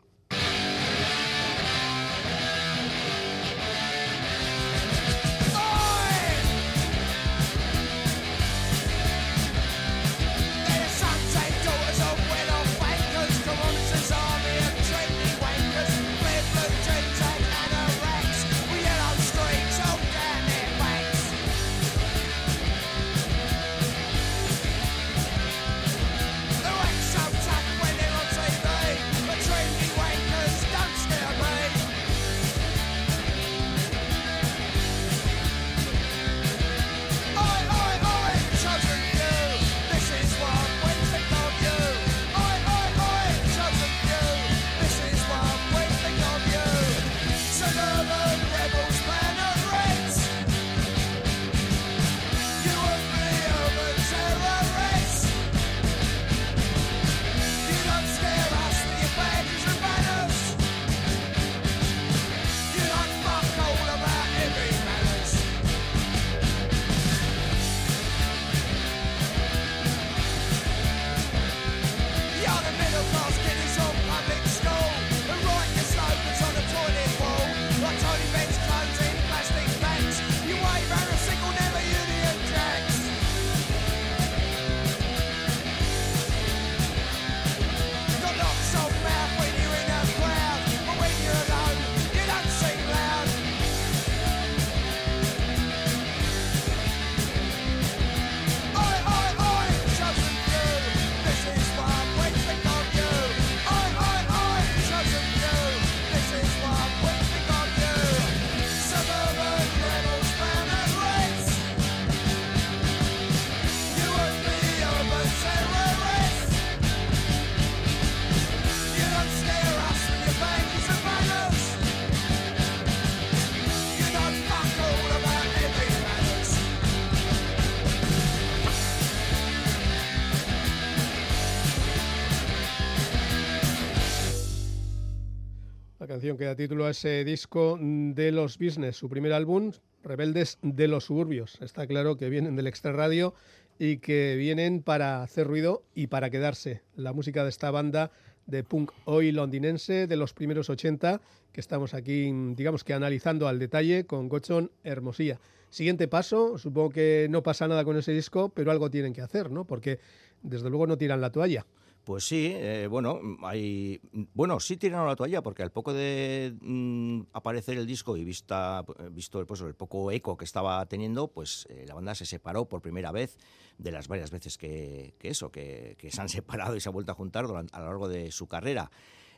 Canción 136.23 136.37
que 136.37 136.45
da 136.45 136.55
título 136.55 136.85
a 136.85 136.91
ese 136.91 137.25
disco 137.25 137.77
de 137.81 138.31
los 138.31 138.57
Business, 138.57 138.95
su 138.95 139.09
primer 139.09 139.33
álbum, 139.33 139.73
Rebeldes 140.05 140.57
de 140.61 140.87
los 140.87 141.03
Suburbios. 141.03 141.59
Está 141.59 141.85
claro 141.85 142.15
que 142.15 142.29
vienen 142.29 142.55
del 142.55 142.67
extra 142.67 142.93
radio 142.93 143.33
y 143.77 143.97
que 143.97 144.37
vienen 144.37 144.83
para 144.83 145.21
hacer 145.21 145.45
ruido 145.47 145.83
y 145.93 146.07
para 146.07 146.29
quedarse. 146.29 146.81
La 146.95 147.11
música 147.11 147.43
de 147.43 147.49
esta 147.49 147.71
banda 147.71 148.09
de 148.45 148.63
punk 148.63 148.91
hoy 149.03 149.33
londinense 149.33 150.07
de 150.07 150.15
los 150.15 150.33
primeros 150.33 150.69
80 150.69 151.19
que 151.51 151.59
estamos 151.59 151.93
aquí, 151.93 152.31
digamos 152.55 152.85
que 152.85 152.93
analizando 152.93 153.49
al 153.49 153.59
detalle 153.59 154.05
con 154.05 154.29
Gochon 154.29 154.71
Hermosilla. 154.85 155.41
Siguiente 155.69 156.07
paso, 156.07 156.57
supongo 156.57 156.91
que 156.91 157.27
no 157.29 157.43
pasa 157.43 157.67
nada 157.67 157.83
con 157.83 157.97
ese 157.97 158.13
disco, 158.13 158.47
pero 158.47 158.71
algo 158.71 158.89
tienen 158.89 159.11
que 159.11 159.21
hacer, 159.21 159.51
¿no? 159.51 159.65
Porque 159.65 159.99
desde 160.41 160.69
luego 160.69 160.87
no 160.87 160.97
tiran 160.97 161.19
la 161.19 161.33
toalla. 161.33 161.65
Pues 162.03 162.25
sí, 162.25 162.51
eh, 162.53 162.87
bueno, 162.89 163.21
hay, 163.43 164.01
bueno, 164.33 164.59
sí 164.59 164.75
tiraron 164.75 165.07
la 165.07 165.15
toalla 165.15 165.41
porque 165.41 165.63
al 165.63 165.71
poco 165.71 165.93
de 165.93 166.53
mm, 166.59 167.21
aparecer 167.31 167.77
el 167.77 167.87
disco 167.87 168.17
y 168.17 168.25
vista, 168.25 168.83
visto 169.11 169.45
pues, 169.45 169.61
el 169.61 169.73
poco 169.73 170.11
eco 170.11 170.35
que 170.35 170.43
estaba 170.43 170.85
teniendo, 170.85 171.29
pues 171.29 171.65
eh, 171.69 171.85
la 171.87 171.93
banda 171.93 172.13
se 172.13 172.25
separó 172.25 172.65
por 172.65 172.81
primera 172.81 173.13
vez 173.13 173.37
de 173.77 173.91
las 173.91 174.09
varias 174.09 174.31
veces 174.31 174.57
que, 174.57 175.15
eso, 175.21 175.49
que, 175.49 175.95
se 176.09 176.21
han 176.21 176.27
separado 176.29 176.75
y 176.75 176.81
se 176.81 176.89
han 176.89 176.93
vuelto 176.93 177.13
a 177.13 177.15
juntar 177.15 177.45
a 177.45 177.79
lo 177.79 177.85
largo 177.85 178.09
de 178.09 178.31
su 178.31 178.47
carrera. 178.47 178.91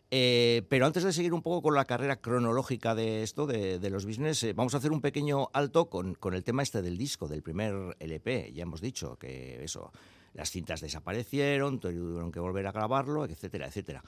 Eh, 0.09 0.63
pero 0.67 0.87
antes 0.87 1.03
de 1.03 1.13
seguir 1.13 1.33
un 1.33 1.43
poco 1.43 1.61
con 1.61 1.75
la 1.75 1.85
carrera 1.85 2.15
cronológica 2.15 2.95
de 2.95 3.21
esto, 3.21 3.45
de, 3.45 3.89
los 3.91 4.07
business, 4.07 4.55
vamos 4.55 4.73
a 4.73 4.77
hacer 4.77 4.91
un 4.91 5.01
pequeño 5.01 5.49
alto 5.53 5.87
con, 5.89 6.15
con, 6.15 6.33
el 6.33 6.43
tema 6.43 6.63
este 6.63 6.81
del 6.81 6.97
disco, 6.97 7.27
del 7.27 7.43
primer 7.43 7.95
LP. 7.99 8.53
Ya 8.53 8.63
hemos 8.63 8.81
dicho 8.81 9.17
que 9.17 9.63
eso, 9.63 9.91
las 10.35 10.51
cintas 10.51 10.81
desaparecieron, 10.81 11.79
tuvieron 11.79 12.31
que 12.31 12.39
volver 12.39 12.67
a 12.67 12.71
grabarlo, 12.71 13.25
etcétera, 13.25 13.67
etcétera. 13.67 14.03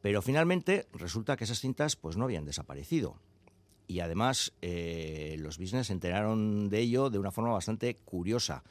Pero 0.00 0.22
finalmente 0.22 0.86
resulta 0.92 1.36
que 1.36 1.44
esas 1.44 1.58
cintas 1.60 1.96
pues 1.96 2.16
no 2.16 2.24
habían 2.24 2.44
desaparecido. 2.44 3.16
Y 3.86 4.00
además 4.00 4.52
eh, 4.62 5.36
los 5.40 5.58
business 5.58 5.88
se 5.88 5.92
enteraron 5.92 6.70
de 6.70 6.78
ello 6.78 7.10
de 7.10 7.18
una 7.18 7.32
forma 7.32 7.52
bastante 7.52 7.96
curiosa. 7.96 8.62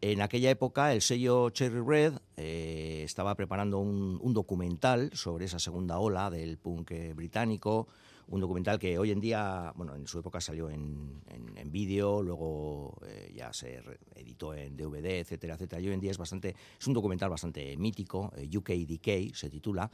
En 0.00 0.22
aquella 0.22 0.50
época 0.50 0.92
el 0.92 1.02
sello 1.02 1.50
Cherry 1.50 1.82
Red 1.86 2.14
eh, 2.36 3.02
estaba 3.04 3.34
preparando 3.36 3.78
un, 3.78 4.18
un, 4.20 4.34
documental 4.34 5.10
sobre 5.12 5.44
esa 5.44 5.58
segunda 5.58 5.98
ola 5.98 6.30
del 6.30 6.58
punk 6.58 6.92
británico, 7.14 7.86
un 8.30 8.40
documental 8.40 8.78
que 8.78 8.98
hoy 8.98 9.10
en 9.10 9.20
día, 9.20 9.72
bueno, 9.74 9.94
en 9.94 10.06
su 10.06 10.18
época 10.20 10.40
salió 10.40 10.70
en, 10.70 11.20
en, 11.28 11.70
vídeo, 11.72 12.22
luego 12.22 12.96
eh, 13.06 13.32
ya 13.34 13.52
se 13.52 13.80
editó 14.14 14.54
en 14.54 14.76
DVD, 14.76 15.20
etcétera, 15.20 15.54
etcétera. 15.54 15.82
Y 15.82 15.88
hoy 15.88 15.94
en 15.94 16.00
día 16.00 16.10
es 16.10 16.18
bastante, 16.18 16.54
es 16.78 16.86
un 16.86 16.94
documental 16.94 17.28
bastante 17.28 17.76
mítico, 17.76 18.32
eh, 18.36 18.48
UK 18.56 19.34
se 19.34 19.50
titula. 19.50 19.90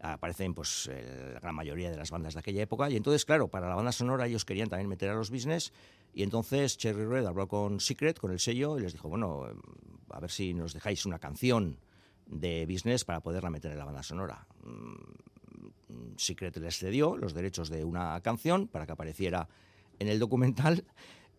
Aparecen 0.00 0.52
pues 0.52 0.90
la 1.32 1.38
gran 1.38 1.54
mayoría 1.54 1.88
de 1.88 1.96
las 1.96 2.10
bandas 2.10 2.34
de 2.34 2.40
aquella 2.40 2.62
época. 2.62 2.90
Y 2.90 2.96
entonces, 2.96 3.24
claro, 3.24 3.46
para 3.46 3.68
la 3.68 3.76
banda 3.76 3.92
sonora 3.92 4.26
ellos 4.26 4.44
querían 4.44 4.68
también 4.68 4.88
meter 4.88 5.08
a 5.10 5.14
los 5.14 5.30
business. 5.30 5.72
Y 6.12 6.24
entonces 6.24 6.76
Cherry 6.76 7.06
Red 7.06 7.24
habló 7.24 7.46
con 7.46 7.78
Secret, 7.78 8.18
con 8.18 8.32
el 8.32 8.40
sello, 8.40 8.78
y 8.78 8.82
les 8.82 8.94
dijo, 8.94 9.08
bueno, 9.08 9.46
a 10.10 10.20
ver 10.20 10.30
si 10.30 10.54
nos 10.54 10.74
dejáis 10.74 11.06
una 11.06 11.20
canción 11.20 11.78
de 12.26 12.66
business 12.66 13.04
para 13.04 13.20
poderla 13.20 13.50
meter 13.50 13.70
en 13.70 13.78
la 13.78 13.84
banda 13.84 14.02
sonora. 14.02 14.44
Secret 16.16 16.56
les 16.56 16.78
cedió 16.78 17.16
los 17.16 17.34
derechos 17.34 17.68
de 17.68 17.84
una 17.84 18.20
canción 18.20 18.68
para 18.68 18.86
que 18.86 18.92
apareciera 18.92 19.48
en 19.98 20.08
el 20.08 20.18
documental 20.18 20.84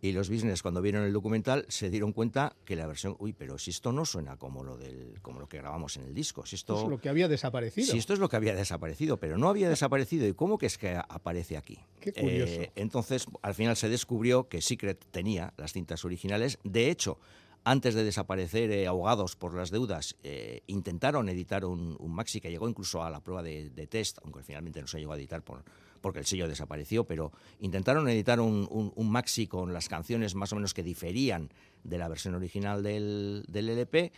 y 0.03 0.11
los 0.11 0.29
business 0.29 0.61
cuando 0.61 0.81
vieron 0.81 1.05
el 1.05 1.13
documental 1.13 1.65
se 1.69 1.89
dieron 1.89 2.11
cuenta 2.11 2.57
que 2.65 2.75
la 2.75 2.85
versión, 2.85 3.15
uy, 3.19 3.31
pero 3.31 3.57
si 3.57 3.71
esto 3.71 3.93
no 3.93 4.03
suena 4.03 4.35
como 4.35 4.61
lo 4.61 4.75
del 4.75 5.21
como 5.21 5.39
lo 5.39 5.47
que 5.47 5.59
grabamos 5.59 5.95
en 5.95 6.03
el 6.03 6.13
disco, 6.13 6.45
si 6.45 6.57
esto, 6.57 6.83
es 6.83 6.89
lo 6.89 6.99
que 6.99 7.07
había 7.07 7.29
desaparecido. 7.29 7.89
Si 7.89 7.97
esto 7.97 8.11
es 8.11 8.19
lo 8.19 8.27
que 8.27 8.35
había 8.35 8.53
desaparecido, 8.53 9.15
pero 9.15 9.37
no 9.37 9.47
había 9.47 9.69
desaparecido 9.69 10.27
y 10.27 10.33
cómo 10.33 10.57
que 10.57 10.65
es 10.65 10.77
que 10.77 10.97
aparece 10.97 11.55
aquí. 11.55 11.79
Qué 12.01 12.11
curioso. 12.11 12.53
Eh, 12.53 12.71
entonces, 12.75 13.27
al 13.41 13.53
final 13.53 13.77
se 13.77 13.87
descubrió 13.87 14.49
que 14.49 14.61
Secret 14.61 15.05
tenía 15.09 15.53
las 15.55 15.71
cintas 15.71 16.03
originales, 16.03 16.59
de 16.65 16.91
hecho, 16.91 17.17
antes 17.63 17.95
de 17.95 18.03
desaparecer 18.03 18.71
eh, 18.71 18.87
ahogados 18.87 19.35
por 19.35 19.53
las 19.53 19.71
deudas, 19.71 20.15
eh, 20.23 20.61
intentaron 20.67 21.29
editar 21.29 21.65
un, 21.65 21.97
maxi 22.09 22.41
que 22.41 22.51
llegó 22.51 22.67
incluso 22.67 23.03
a 23.03 23.09
la 23.09 23.21
prueba 23.21 23.41
de, 23.41 23.87
test, 23.89 24.19
aunque 24.23 24.43
finalmente 24.43 24.81
no 24.81 24.87
se 24.87 24.99
llegó 24.99 25.13
a 25.13 25.17
editar 25.17 25.41
por, 25.41 25.63
porque 26.01 26.19
el 26.19 26.25
sello 26.25 26.47
desapareció, 26.47 27.05
pero 27.05 27.31
intentaron 27.61 28.07
editar 28.09 28.39
un, 28.39 28.93
maxi 29.09 29.47
con 29.47 29.73
las 29.73 29.87
canciones 29.87 30.35
más 30.35 30.51
o 30.51 30.55
menos 30.55 30.73
que 30.73 30.83
diferían 30.83 31.49
de 31.83 31.97
la 31.97 32.09
versión 32.09 32.35
original 32.35 32.83
del, 32.83 33.45
LP. 33.49 34.11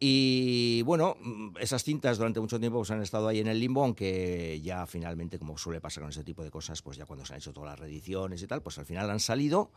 Y 0.00 0.82
bueno, 0.82 1.16
mm, 1.20 1.56
esas 1.60 1.82
cintas 1.82 2.18
durante 2.18 2.40
mucho 2.40 2.60
tiempo 2.60 2.78
pues, 2.78 2.90
han 2.92 3.02
estado 3.02 3.28
ahí 3.28 3.40
en 3.40 3.48
el 3.48 3.58
limbo, 3.58 3.82
aunque 3.82 4.60
ya 4.62 4.86
finalmente, 4.86 5.38
como 5.38 5.58
suele 5.58 5.80
pasar 5.80 6.04
con 6.04 6.10
ese 6.10 6.22
tipo 6.22 6.44
de 6.44 6.50
cosas, 6.50 6.80
pues 6.82 6.96
ya 6.96 7.04
cuando 7.04 7.26
se 7.26 7.34
han 7.34 7.38
hecho 7.38 7.52
todas 7.52 7.70
las 7.70 7.80
reediciones 7.80 8.40
y 8.40 8.46
tal, 8.46 8.62
pues 8.62 8.78
al 8.78 8.86
final 8.86 9.10
han 9.10 9.20
salido. 9.20 9.70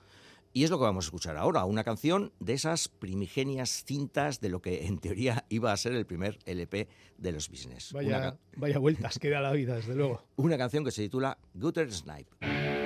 Y 0.53 0.63
es 0.65 0.69
lo 0.69 0.77
que 0.77 0.83
vamos 0.83 1.05
a 1.05 1.07
escuchar 1.07 1.37
ahora, 1.37 1.63
una 1.65 1.83
canción 1.83 2.33
de 2.39 2.53
esas 2.53 2.89
primigenias 2.89 3.83
cintas 3.85 4.41
de 4.41 4.49
lo 4.49 4.61
que 4.61 4.85
en 4.85 4.99
teoría 4.99 5.45
iba 5.49 5.71
a 5.71 5.77
ser 5.77 5.93
el 5.93 6.05
primer 6.05 6.39
LP 6.45 6.87
de 7.17 7.31
los 7.31 7.49
business. 7.49 7.93
Vaya, 7.93 8.37
vaya 8.57 8.79
vueltas 8.79 9.17
que 9.17 9.29
da 9.29 9.39
la 9.39 9.53
vida, 9.53 9.75
desde 9.75 9.95
luego. 9.95 10.23
Una 10.35 10.57
canción 10.57 10.83
que 10.83 10.91
se 10.91 11.03
titula 11.03 11.37
Gutter 11.53 11.91
Snipe. 11.91 12.80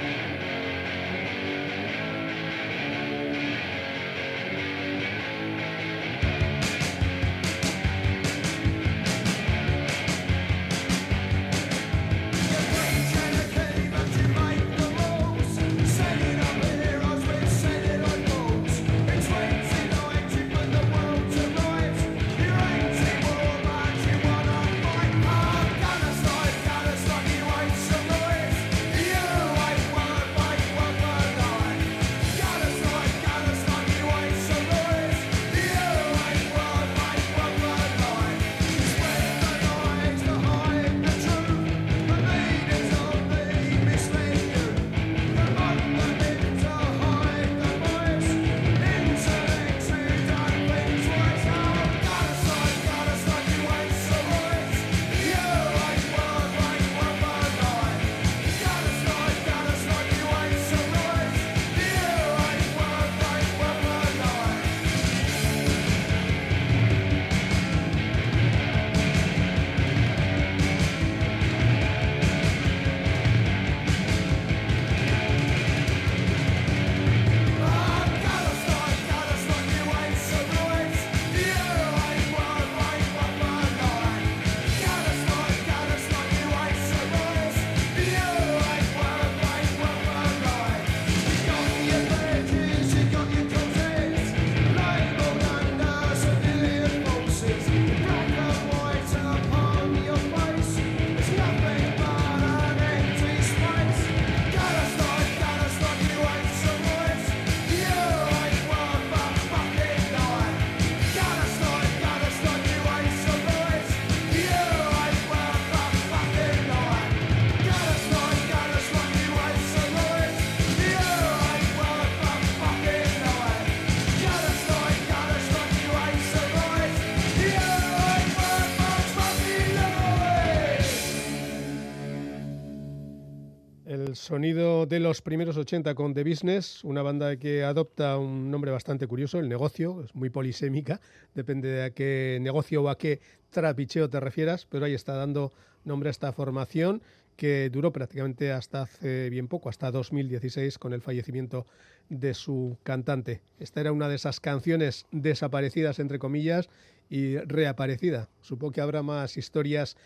Sonido 134.26 134.88
de 134.88 135.00
los 135.00 135.22
primeros 135.22 135.56
80 135.56 135.94
con 135.94 136.16
The 136.16 136.24
Business, 136.24 136.84
una 136.84 137.04
banda 137.04 137.38
que 137.38 137.64
adopta 137.64 138.18
un 138.18 138.50
nombre 138.50 138.72
bastante 138.72 139.06
curioso, 139.06 139.38
el 139.38 139.48
negocio, 139.48 140.02
es 140.04 140.16
muy 140.16 140.32
polisémica, 140.32 141.00
depende 141.36 141.70
de 141.70 141.84
a 141.84 141.90
qué 141.92 142.40
negocio 142.42 142.82
o 142.82 142.90
a 142.90 142.98
qué 142.98 143.22
trapicheo 143.52 144.10
te 144.10 144.20
refieras, 144.20 144.66
pero 144.66 144.86
ahí 144.86 144.96
está 144.96 145.14
dando 145.14 145.54
nombre 145.84 146.10
a 146.10 146.12
esta 146.12 146.32
formación 146.34 147.04
que 147.36 147.70
duró 147.70 147.94
prácticamente 147.94 148.52
hasta 148.52 148.82
hace 148.82 149.30
bien 149.30 149.48
poco, 149.48 149.70
hasta 149.70 149.92
2016, 149.92 150.80
con 150.80 150.94
el 150.94 151.02
fallecimiento 151.02 151.68
de 152.10 152.34
su 152.34 152.80
cantante. 152.82 153.42
Esta 153.60 153.82
era 153.82 153.92
una 153.92 154.10
de 154.10 154.16
esas 154.16 154.40
canciones 154.40 155.06
desaparecidas, 155.12 156.00
entre 156.00 156.18
comillas, 156.18 156.68
y 157.12 157.38
reaparecida. 157.38 158.30
Supongo 158.42 158.72
que 158.72 158.82
habrá 158.82 159.04
más 159.04 159.38
historias 159.38 159.98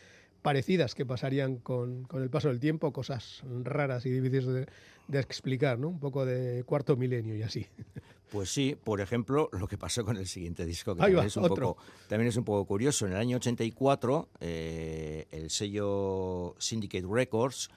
parecidas 0.41 0.95
que 0.95 1.05
pasarían 1.05 1.57
con, 1.57 2.07
el 2.13 2.29
paso 2.29 2.49
del 2.49 2.59
tiempo, 2.59 2.91
cosas 2.93 3.43
raras 3.63 4.05
y 4.05 4.09
difíciles 4.09 4.67
de, 5.07 5.19
explicar, 5.19 5.79
¿no? 5.79 5.89
Un 5.89 5.99
poco 5.99 6.25
de 6.25 6.63
cuarto 6.63 6.95
milenio 6.95 7.35
y 7.35 7.41
así. 7.43 7.67
Pues 8.31 8.51
sí, 8.51 8.77
por 8.83 9.01
ejemplo, 9.01 9.49
lo 9.53 9.67
que 9.67 9.75
pasó 9.75 10.05
con 10.05 10.15
el 10.15 10.27
siguiente 10.27 10.63
disco, 10.63 10.93
que 10.93 11.01
también, 11.01 11.25
es 11.25 11.35
un 11.35 11.47
poco, 11.47 11.77
también, 12.07 12.27
es 12.29 12.37
un 12.37 12.43
poco, 12.43 12.63
curioso. 12.63 13.07
En 13.07 13.13
el 13.13 13.17
año 13.17 13.37
84, 13.37 14.29
eh, 14.39 15.25
el 15.31 15.49
sello 15.49 16.53
Syndicate 16.59 17.07
Records 17.09 17.71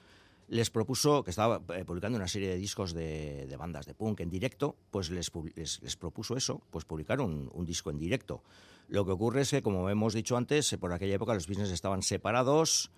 les 0.53 0.69
propuso, 0.69 1.23
que 1.23 1.31
estaba 1.31 1.61
eh, 1.75 1.83
publicando 1.83 2.15
una 2.15 2.27
serie 2.27 2.49
de 2.49 2.57
discos 2.57 2.93
de, 2.93 3.53
bandas 3.57 3.85
de 3.85 3.93
punk 3.95 4.19
en 4.21 4.29
directo, 4.29 4.75
pues 4.91 5.09
les, 5.09 5.31
les, 5.55 5.95
propuso 5.97 6.37
eso, 6.37 6.61
pues 6.69 6.85
publicar 6.85 7.21
un, 7.21 7.49
un 7.53 7.65
disco 7.65 7.89
en 7.89 7.97
directo. 7.97 8.43
Lo 8.87 9.05
que 9.05 9.11
ocurre 9.11 9.41
es 9.41 9.49
que, 9.49 9.63
como 9.63 9.89
hemos 9.89 10.13
dicho 10.13 10.37
antes, 10.37 10.71
eh, 10.71 10.77
por 10.77 10.93
aquella 10.93 11.15
época 11.15 11.33
los 11.33 11.47
business 11.47 11.71
estaban 11.71 12.03
separados 12.03 12.91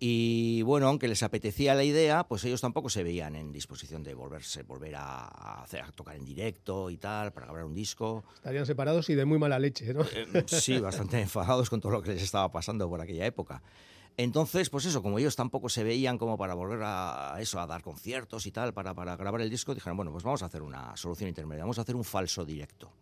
y, 0.00 0.62
bueno, 0.62 0.88
aunque 0.88 1.06
les 1.06 1.22
apetecía 1.22 1.74
la 1.74 1.84
idea, 1.84 2.24
pues 2.24 2.44
ellos 2.44 2.60
tampoco 2.60 2.88
se 2.88 3.04
veían 3.04 3.36
en 3.36 3.52
disposición 3.52 4.02
de 4.02 4.14
volverse, 4.14 4.62
volver 4.62 4.96
a, 4.96 5.62
hacer, 5.62 5.82
a 5.82 5.92
tocar 5.92 6.16
en 6.16 6.24
directo 6.24 6.90
y 6.90 6.96
tal, 6.96 7.32
para 7.32 7.46
grabar 7.46 7.64
un 7.64 7.74
disco. 7.74 8.24
Estarían 8.34 8.66
separados 8.66 9.08
y 9.10 9.14
de 9.14 9.24
muy 9.24 9.38
mala 9.38 9.58
leche, 9.58 9.94
¿no? 9.94 10.02
Eh, 10.02 10.44
sí, 10.46 10.78
bastante 10.78 11.20
enfadados 11.22 11.70
con 11.70 11.80
todo 11.80 11.92
lo 11.92 12.02
que 12.02 12.12
les 12.12 12.22
estaba 12.22 12.50
pasando 12.50 12.88
por 12.88 13.00
aquella 13.00 13.26
época. 13.26 13.62
Entonces, 14.16 14.70
pues 14.70 14.84
eso, 14.84 15.02
como 15.02 15.18
ellos 15.18 15.34
tampoco 15.34 15.68
se 15.68 15.82
veían 15.82 16.18
como 16.18 16.38
para 16.38 16.54
volver 16.54 16.80
a 16.84 17.36
eso, 17.40 17.58
a 17.58 17.66
dar 17.66 17.82
conciertos 17.82 18.46
y 18.46 18.52
tal, 18.52 18.72
para, 18.72 18.92
grabar 19.16 19.40
el 19.40 19.50
disco, 19.50 19.74
dijeron, 19.74 19.96
bueno, 19.96 20.12
pues 20.12 20.22
vamos 20.22 20.42
a 20.44 20.46
hacer 20.46 20.62
una 20.62 20.96
solución 20.96 21.28
intermedia, 21.28 21.64
vamos 21.64 21.78
a 21.78 21.82
hacer 21.82 21.96
un 21.96 22.04
falso 22.04 22.44
directo. 22.44 22.92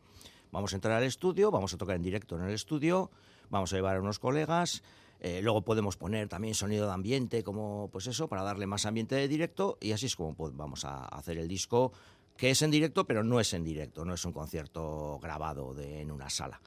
Vamos 0.52 0.72
a 0.72 0.76
entrar 0.76 0.96
al 0.96 1.04
estudio, 1.04 1.50
vamos 1.50 1.74
a 1.74 1.76
tocar 1.76 1.96
en 1.96 2.02
directo 2.02 2.36
en 2.36 2.44
el 2.44 2.54
estudio, 2.54 3.10
vamos 3.50 3.72
a 3.72 3.76
llevar 3.76 3.96
a 3.96 4.00
unos 4.00 4.18
colegas, 4.18 4.82
eh, 5.20 5.40
luego 5.42 5.62
podemos 5.62 5.96
poner 5.96 6.28
también 6.28 6.54
sonido 6.54 6.86
de 6.86 6.92
ambiente, 6.92 7.42
como 7.42 7.90
pues 7.92 8.06
eso, 8.06 8.28
para 8.28 8.42
darle 8.42 8.66
más 8.66 8.86
ambiente 8.86 9.14
de 9.14 9.28
directo, 9.28 9.76
y 9.80 9.92
así 9.92 10.06
es 10.06 10.16
como 10.16 10.34
vamos 10.52 10.84
a 10.86 11.04
hacer 11.04 11.36
el 11.36 11.46
disco, 11.46 11.92
que 12.38 12.50
es 12.50 12.62
en 12.62 12.70
directo, 12.70 13.06
pero 13.06 13.22
no 13.22 13.38
es 13.38 13.52
en 13.52 13.64
directo, 13.64 14.04
no 14.04 14.14
es 14.14 14.24
un 14.24 14.32
concierto 14.32 15.18
grabado 15.22 15.78
en 15.78 16.10
una 16.10 16.30
sala. 16.30 16.60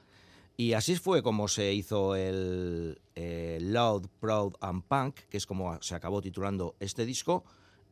Y 0.56 0.72
así 0.72 0.96
fue 0.96 1.22
como 1.22 1.48
se 1.48 1.72
hizo 1.74 2.16
el 2.16 2.98
Loud, 3.14 4.06
Proud 4.20 4.54
and 4.60 4.82
Punk, 4.84 5.20
que 5.28 5.36
es 5.36 5.46
como 5.46 5.80
se 5.82 5.94
acabó 5.94 6.22
titulando 6.22 6.76
este 6.80 7.04
disco, 7.04 7.44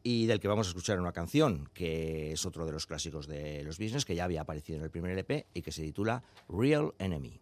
y 0.03 0.27
del 0.27 0.38
que 0.38 0.48
vamos 0.48 0.66
a 0.66 0.70
escuchar 0.70 1.00
una 1.00 1.12
canción 1.12 1.68
que 1.72 2.33
es 2.33 2.44
otro 2.44 2.66
de 2.66 2.72
los 2.72 2.87
clásicos 2.87 3.27
de 3.27 3.62
los 3.64 3.79
business 3.79 4.05
que 4.05 4.14
ya 4.14 4.24
había 4.24 4.42
aparecido 4.42 4.79
en 4.79 4.85
el 4.85 4.90
primer 4.90 5.11
LP 5.12 5.46
y 5.55 5.62
que 5.62 5.72
se 5.72 5.83
titula 5.83 6.22
Real 6.48 6.94
Enemy. 6.98 7.40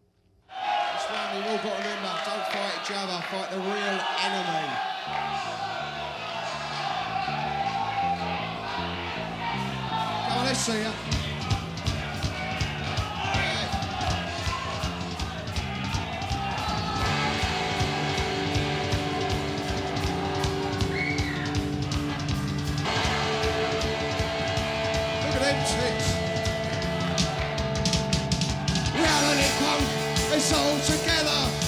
All 30.32 30.78
together. 30.78 31.61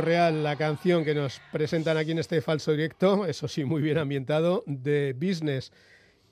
Real, 0.00 0.42
la 0.42 0.56
canción 0.56 1.04
que 1.04 1.14
nos 1.14 1.40
presentan 1.52 1.96
aquí 1.96 2.12
en 2.12 2.18
este 2.18 2.40
falso 2.40 2.72
directo, 2.72 3.26
eso 3.26 3.48
sí, 3.48 3.64
muy 3.64 3.82
bien 3.82 3.98
ambientado, 3.98 4.62
de 4.66 5.14
Business. 5.14 5.72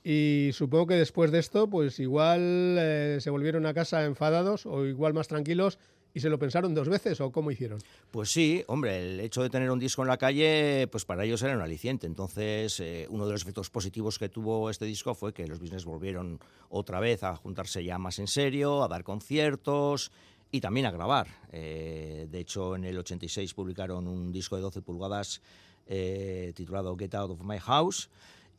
Y 0.04 0.50
supongo 0.52 0.88
que 0.88 0.94
después 0.94 1.30
de 1.30 1.38
esto, 1.38 1.68
pues 1.68 2.00
igual 2.00 2.76
eh, 2.78 3.18
se 3.20 3.30
volvieron 3.30 3.66
a 3.66 3.74
casa 3.74 4.04
enfadados 4.04 4.64
o 4.66 4.86
igual 4.86 5.12
más 5.12 5.28
tranquilos 5.28 5.78
y 6.14 6.20
se 6.20 6.30
lo 6.30 6.38
pensaron 6.38 6.74
dos 6.74 6.88
veces 6.88 7.20
o 7.20 7.30
cómo 7.30 7.50
hicieron. 7.50 7.78
Pues 8.10 8.30
sí, 8.30 8.64
hombre, 8.66 8.98
el 8.98 9.20
hecho 9.20 9.42
de 9.42 9.50
tener 9.50 9.70
un 9.70 9.78
disco 9.78 10.02
en 10.02 10.08
la 10.08 10.16
calle, 10.16 10.88
pues 10.90 11.04
para 11.04 11.24
ellos 11.24 11.42
era 11.42 11.54
un 11.54 11.62
aliciente. 11.62 12.06
Entonces, 12.06 12.80
eh, 12.80 13.06
uno 13.10 13.26
de 13.26 13.32
los 13.32 13.42
efectos 13.42 13.70
positivos 13.70 14.18
que 14.18 14.28
tuvo 14.28 14.70
este 14.70 14.84
disco 14.84 15.14
fue 15.14 15.32
que 15.32 15.46
los 15.46 15.60
business 15.60 15.84
volvieron 15.84 16.40
otra 16.70 17.00
vez 17.00 17.22
a 17.22 17.36
juntarse 17.36 17.84
ya 17.84 17.98
más 17.98 18.18
en 18.18 18.26
serio, 18.26 18.82
a 18.82 18.88
dar 18.88 19.04
conciertos 19.04 20.10
y 20.50 20.60
también 20.60 20.86
a 20.86 20.90
grabar. 20.90 21.28
Eh, 21.52 22.26
de 22.30 22.40
hecho, 22.40 22.76
en 22.76 22.84
el 22.84 22.98
86 22.98 23.54
publicaron 23.54 24.06
un 24.06 24.32
disco 24.32 24.56
de 24.56 24.62
12 24.62 24.82
pulgadas 24.82 25.42
eh, 25.86 26.52
titulado 26.54 26.96
Get 26.96 27.14
Out 27.14 27.30
of 27.32 27.42
My 27.42 27.58
House 27.58 28.10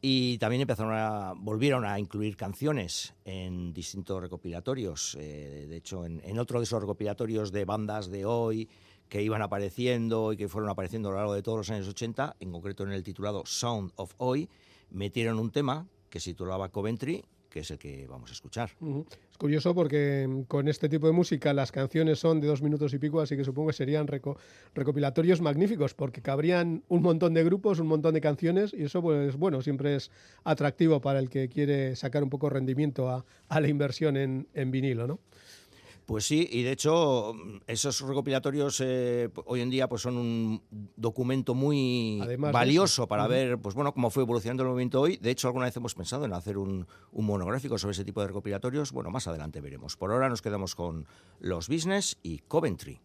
y 0.02 0.38
también 0.38 0.62
empezaron 0.62 0.94
a, 0.94 1.34
volvieron 1.36 1.86
a 1.86 2.00
incluir 2.00 2.38
canciones 2.38 3.14
en 3.26 3.74
distintos 3.74 4.22
recopilatorios. 4.22 5.18
Eh, 5.20 5.68
de 5.70 5.78
hecho, 5.78 6.06
en, 6.06 6.40
otro 6.40 6.60
de 6.60 6.64
esos 6.64 6.82
recopilatorios 6.82 7.52
de 7.52 7.66
bandas 7.66 8.10
de 8.10 8.26
hoy 8.26 8.70
que 9.10 9.22
iban 9.22 9.42
apareciendo 9.42 10.32
y 10.32 10.38
que 10.38 10.48
fueron 10.48 10.70
apareciendo 10.70 11.10
a 11.10 11.12
lo 11.12 11.18
largo 11.18 11.34
de 11.34 11.42
todos 11.42 11.58
los 11.58 11.70
años 11.72 11.88
80, 11.88 12.38
en 12.40 12.52
concreto 12.52 12.84
en 12.84 12.92
el 12.92 13.04
titulado 13.04 13.44
Sound 13.46 13.92
of 13.96 14.14
Hoy, 14.18 14.48
metieron 14.92 15.40
un 15.40 15.52
tema 15.52 15.88
que 16.10 16.20
se 16.20 16.32
titulaba 16.32 16.70
Coventry, 16.70 17.24
que 17.50 17.62
es 17.62 17.72
el 17.72 17.78
que 17.78 18.08
vamos 18.08 18.30
a 18.30 18.34
escuchar. 18.34 18.72
Es 19.32 19.38
curioso 19.38 19.74
porque 19.74 20.28
mm, 20.28 20.42
con 20.44 20.68
este 20.68 20.88
tipo 20.88 21.08
de 21.08 21.14
música 21.14 21.54
las 21.54 21.72
canciones 21.72 22.20
son 22.20 22.40
de 22.40 22.48
dos 22.48 22.62
minutos 22.62 22.94
y 22.94 23.00
pico, 23.00 23.22
así 23.22 23.36
que 23.36 23.44
supongo 23.44 23.70
que 23.70 23.74
serían 23.74 24.08
recopilatorios 24.08 25.42
magníficos, 25.42 25.94
porque 25.94 26.22
cabrían 26.22 26.84
un 26.88 27.02
montón 27.02 27.34
de 27.34 27.44
grupos, 27.44 27.80
un 27.80 27.88
montón 27.88 28.14
de 28.14 28.22
canciones, 28.22 28.74
y 28.74 28.84
eso, 28.84 29.02
pues 29.02 29.36
bueno, 29.36 29.62
siempre 29.62 29.96
es 29.96 30.12
atractivo 30.44 31.02
para 31.02 31.20
el 31.20 31.30
que 31.30 31.50
quiere 31.50 31.96
sacar 31.96 32.24
un 32.24 32.30
poco 32.30 32.50
rendimiento 32.50 33.10
a, 33.10 33.26
la 33.60 33.68
inversión 33.68 34.16
en 34.18 34.72
vinilo, 34.72 35.08
¿no? 35.08 35.20
Pues 36.10 36.26
sí, 36.26 36.50
y 36.52 36.64
de 36.64 36.72
hecho 36.72 37.36
esos 37.68 38.02
recopilatorios 38.02 38.82
eh, 38.84 39.30
hoy 39.46 39.62
en 39.62 39.70
día 39.70 39.88
pues 39.88 40.02
son 40.02 40.18
un 40.18 40.64
documento 40.96 41.54
muy 41.54 42.20
valioso 42.52 43.06
para 43.06 43.28
ver 43.28 43.60
pues 43.60 43.76
bueno 43.76 43.94
cómo 43.94 44.10
fue 44.10 44.24
evolucionando 44.24 44.64
el 44.64 44.70
movimiento 44.70 45.02
hoy. 45.02 45.18
De 45.18 45.30
hecho, 45.30 45.50
alguna 45.50 45.66
vez 45.66 45.78
hemos 45.78 45.94
pensado 45.94 46.26
en 46.26 46.34
hacer 46.34 46.58
un, 46.58 46.88
un, 47.12 47.26
monográfico 47.28 47.78
sobre 47.78 47.92
ese 47.92 48.06
tipo 48.06 48.22
de 48.22 48.28
recopilatorios. 48.30 48.92
Bueno, 48.92 49.12
más 49.12 49.28
adelante 49.28 49.62
veremos. 49.62 49.98
Por 49.98 50.12
ahora 50.12 50.30
nos 50.30 50.42
quedamos 50.42 50.74
con 50.74 51.06
los 51.42 51.70
business 51.70 52.18
y 52.24 52.40
Coventry. 52.40 53.00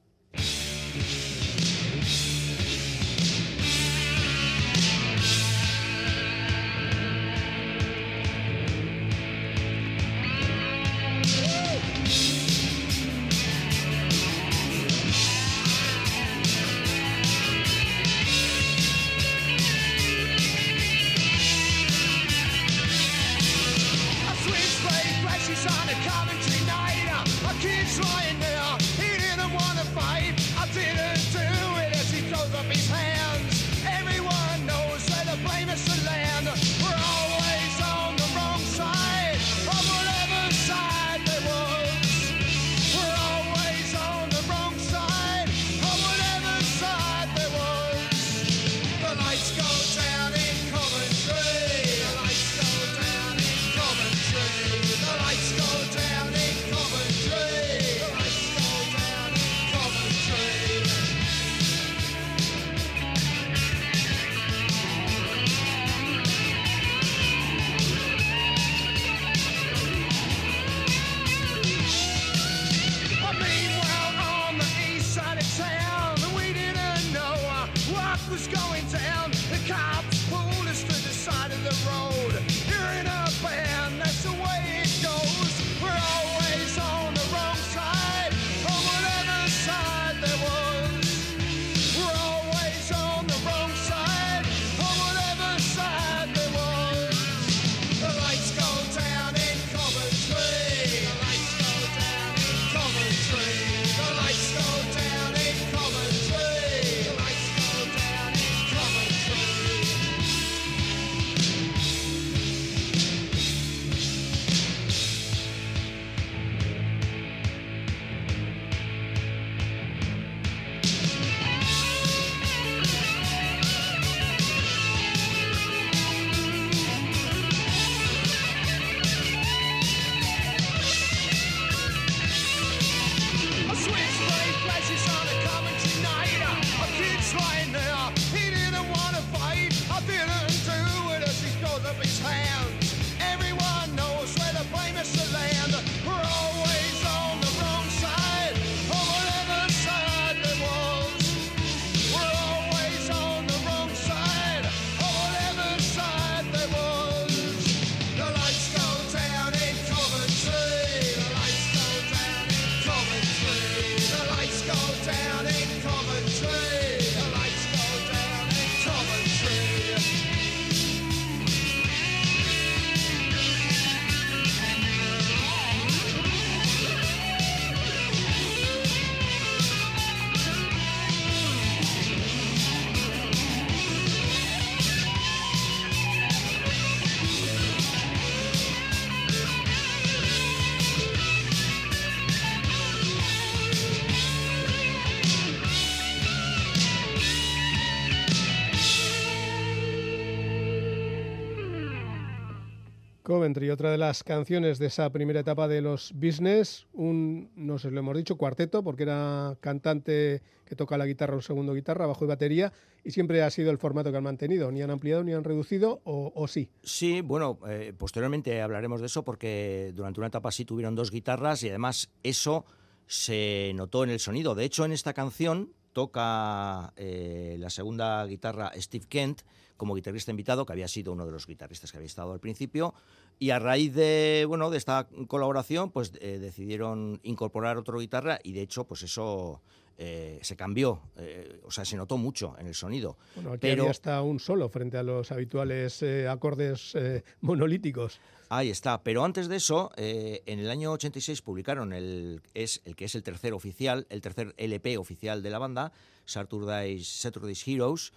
Coventry, 203.55 203.71
otra 203.71 203.93
de 203.93 203.99
las 203.99 204.25
canciones 204.25 204.79
de 204.79 204.87
esa 204.87 205.11
primera 205.11 205.41
etapa 205.41 205.69
de 205.69 205.81
los 205.81 206.13
business, 206.13 206.87
un, 206.93 207.51
no 207.55 207.79
sé, 207.79 207.91
lo 207.91 208.01
hemos 208.01 208.17
dicho, 208.17 208.37
cuarteto, 208.37 208.83
porque 208.83 209.05
era 209.05 209.57
cantante 209.61 210.43
que 210.65 210.75
toca 210.75 210.99
la 210.99 211.07
guitarra 211.07 211.37
o 211.37 211.41
segundo 211.41 211.73
guitarra, 211.73 212.07
bajo 212.07 212.25
y 212.25 212.29
batería, 212.29 212.73
y 213.05 213.13
siempre 213.13 213.43
ha 213.43 213.51
sido 213.51 213.71
el 213.71 213.79
formato 213.79 214.11
que 214.11 214.17
han 214.17 214.25
mantenido, 214.25 214.73
ni 214.73 214.83
han 214.83 214.91
ampliado 214.91 215.23
ni 215.23 215.33
han 215.33 215.45
reducido, 215.45 216.01
o, 216.05 216.49
sí. 216.49 216.69
Sí, 216.83 217.21
bueno, 217.21 217.61
eh, 217.69 217.93
posteriormente 217.97 218.61
hablaremos 218.61 219.01
de 219.01 219.07
eso, 219.07 219.25
porque 219.25 219.93
durante 219.95 220.19
una 220.21 220.29
etapa 220.29 220.51
sí 220.51 220.65
tuvieron 220.65 220.97
dos 220.97 221.11
guitarras 221.13 221.63
y 221.63 221.69
además 221.69 222.11
eso 222.25 222.65
se 223.07 223.73
notó 223.77 224.03
en 224.03 224.11
el 224.11 224.19
sonido. 224.19 224.55
De 224.55 224.65
hecho, 224.65 224.85
en 224.85 224.93
esta 224.93 225.13
canción 225.13 225.73
toca 225.93 226.93
eh, 226.97 227.57
la 227.61 227.71
segunda 227.71 228.27
guitarra 228.27 228.73
Steve 228.77 229.07
Kent, 229.09 229.43
como 229.77 229.95
guitarrista 229.95 230.31
invitado, 230.31 230.65
que 230.65 230.73
había 230.73 230.89
sido 230.89 231.13
uno 231.13 231.27
de 231.27 231.33
los 231.33 231.47
guitarristas 231.47 231.91
que 231.91 231.99
había 231.99 232.07
estado 232.07 232.33
al 232.33 232.41
principio, 232.41 232.95
y 233.39 233.51
a 233.51 233.59
raíz 233.59 233.95
de, 233.95 234.45
bueno, 234.49 234.71
de 234.71 234.79
esta 234.79 235.09
colaboración, 235.29 235.91
pues 235.91 236.13
eh, 236.21 236.39
decidieron 236.39 237.21
incorporar 237.23 237.77
otro 237.77 237.99
guitarra 237.99 238.39
y 238.43 238.53
de 238.53 238.63
hecho, 238.63 238.85
pues 238.85 239.03
eso 239.03 239.61
eh, 239.97 240.41
se 240.43 240.57
cambió, 240.57 241.01
eh, 241.17 241.61
o 241.65 241.71
sea, 241.71 241.85
se 241.85 241.97
notó 241.97 242.17
mucho 242.17 242.57
en 242.59 242.67
el 242.67 242.75
sonido. 242.75 243.17
Bueno, 243.37 243.53
aquí 243.53 243.61
pero 243.61 243.83
había 243.83 243.91
hasta 243.93 244.23
un 244.23 244.41
solo 244.41 244.69
frente 244.69 244.99
a 244.99 245.05
los 245.05 245.31
habituales 245.31 246.03
eh, 246.03 246.27
acordes 246.29 246.97
monolíticos. 247.41 248.21
ahí 248.49 248.71
está. 248.71 249.03
Pero 249.03 249.25
antes 249.25 249.49
de 249.49 249.57
eso, 249.57 249.93
en 249.97 250.59
el 250.59 250.69
año 250.69 250.93
86 250.93 251.43
publicaron 251.43 251.93
el, 251.93 252.43
es, 252.55 252.83
el 252.85 252.97
que 252.97 253.05
es 253.05 253.15
el 253.15 253.23
tercer 253.23 253.53
oficial, 253.53 254.07
el 254.11 254.21
tercer 254.21 254.55
LP 254.57 254.99
oficial 254.99 255.43
de 255.43 255.51
la 255.51 255.59
banda, 255.59 255.93
Saturday's, 256.25 257.07
Saturday's 257.07 257.67
Heroes, 257.67 258.13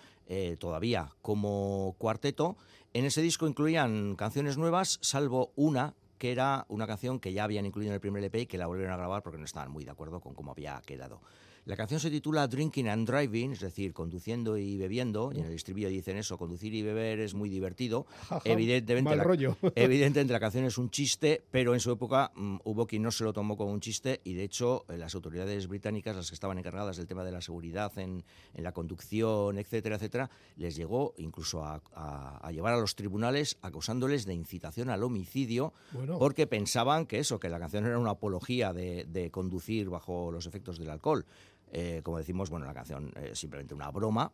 todavía 0.60 1.14
como 1.22 1.96
cuarteto. 2.00 2.58
En 2.94 3.06
ese 3.06 3.22
disco 3.22 3.48
incluían 3.48 4.16
canciones 4.16 4.58
nuevas, 4.58 4.98
salvo 5.02 5.52
una 5.56 5.94
que 6.18 6.32
era 6.32 6.66
una 6.70 6.88
canción 6.88 7.20
que 7.20 7.34
ya 7.34 7.44
habían 7.44 7.66
incluido 7.66 7.92
en 7.92 7.96
el 7.96 8.02
primer 8.02 8.24
LP 8.24 8.42
y 8.42 8.46
que 8.48 8.58
la 8.58 8.66
volvieron 8.66 8.94
a 8.94 8.98
grabar 8.98 9.22
porque 9.22 9.38
no 9.38 9.46
estaban 9.46 9.72
muy 9.72 9.84
de 9.84 9.92
acuerdo 9.92 10.20
con 10.20 10.34
cómo 10.34 10.52
había 10.52 10.82
quedado. 10.86 11.22
La 11.68 11.76
canción 11.76 12.00
se 12.00 12.10
titula 12.10 12.48
Drinking 12.48 12.88
and 12.88 13.06
Driving, 13.06 13.52
es 13.52 13.60
decir, 13.60 13.92
conduciendo 13.94 14.58
y 14.58 14.78
bebiendo, 14.78 15.34
y 15.36 15.40
en 15.40 15.48
el 15.48 15.52
estribillo 15.54 15.90
dicen 15.90 16.16
eso, 16.16 16.38
conducir 16.38 16.74
y 16.74 16.82
beber 16.82 17.20
es 17.20 17.34
muy 17.34 17.50
divertido. 17.50 18.06
Evidentemente, 18.46 19.10
mal 19.10 19.18
la, 19.18 19.24
rollo. 19.26 19.58
evidentemente 19.76 20.32
la 20.32 20.40
canción 20.40 20.64
es 20.64 20.78
un 20.78 20.90
chiste, 20.90 21.44
pero 21.52 21.74
en 21.74 21.82
su 21.82 21.92
época 21.92 22.32
mm, 22.36 22.60
hubo 22.64 22.88
quien 22.88 23.02
no 23.04 23.12
se 23.12 23.26
lo 23.26 23.34
tomó 23.34 23.58
como 23.58 23.74
un 23.74 23.82
chiste 23.82 24.22
y 24.24 24.34
de 24.34 24.44
hecho 24.46 24.86
eh, 24.88 24.98
las 24.98 25.14
autoridades 25.14 25.68
británicas, 25.68 26.16
las 26.16 26.30
que 26.30 26.36
estaban 26.36 26.58
encargadas 26.58 26.96
del 26.96 27.06
tema 27.06 27.26
de 27.26 27.34
la 27.34 27.42
seguridad 27.42 27.92
en, 28.00 28.24
en 28.54 28.64
la 28.64 28.72
conducción, 28.72 29.58
etcétera, 29.58 29.98
etcétera, 29.98 30.30
les 30.56 30.74
llegó 30.78 31.16
incluso 31.18 31.66
a, 31.66 31.82
a- 31.94 32.38
a 32.48 32.52
llevar 32.54 32.76
a 32.76 32.80
los 32.80 32.96
tribunales 32.96 33.58
acusándoles 33.62 34.26
de 34.26 34.34
incitación 34.34 34.90
al 34.90 35.04
homicidio 35.04 35.74
Bueno. 35.92 36.18
porque 36.18 36.48
pensaban 36.48 37.06
que 37.06 37.20
eso, 37.20 37.42
que 37.42 37.50
la 37.50 37.60
canción 37.60 37.86
era 37.86 38.00
una 38.00 38.12
apología 38.12 38.72
de, 38.72 39.04
de 39.04 39.32
conducir 39.32 39.90
bajo 39.90 40.32
los 40.32 40.46
efectos 40.46 40.80
del 40.80 40.92
alcohol. 40.92 41.26
Eh, 41.72 42.02
como 42.04 42.18
decimos, 42.18 42.50
bueno, 42.50 42.66
la 42.66 42.74
canción 42.74 43.12
es 43.16 43.40
simplemente 43.40 43.74
una 43.74 43.92
broma. 43.92 44.32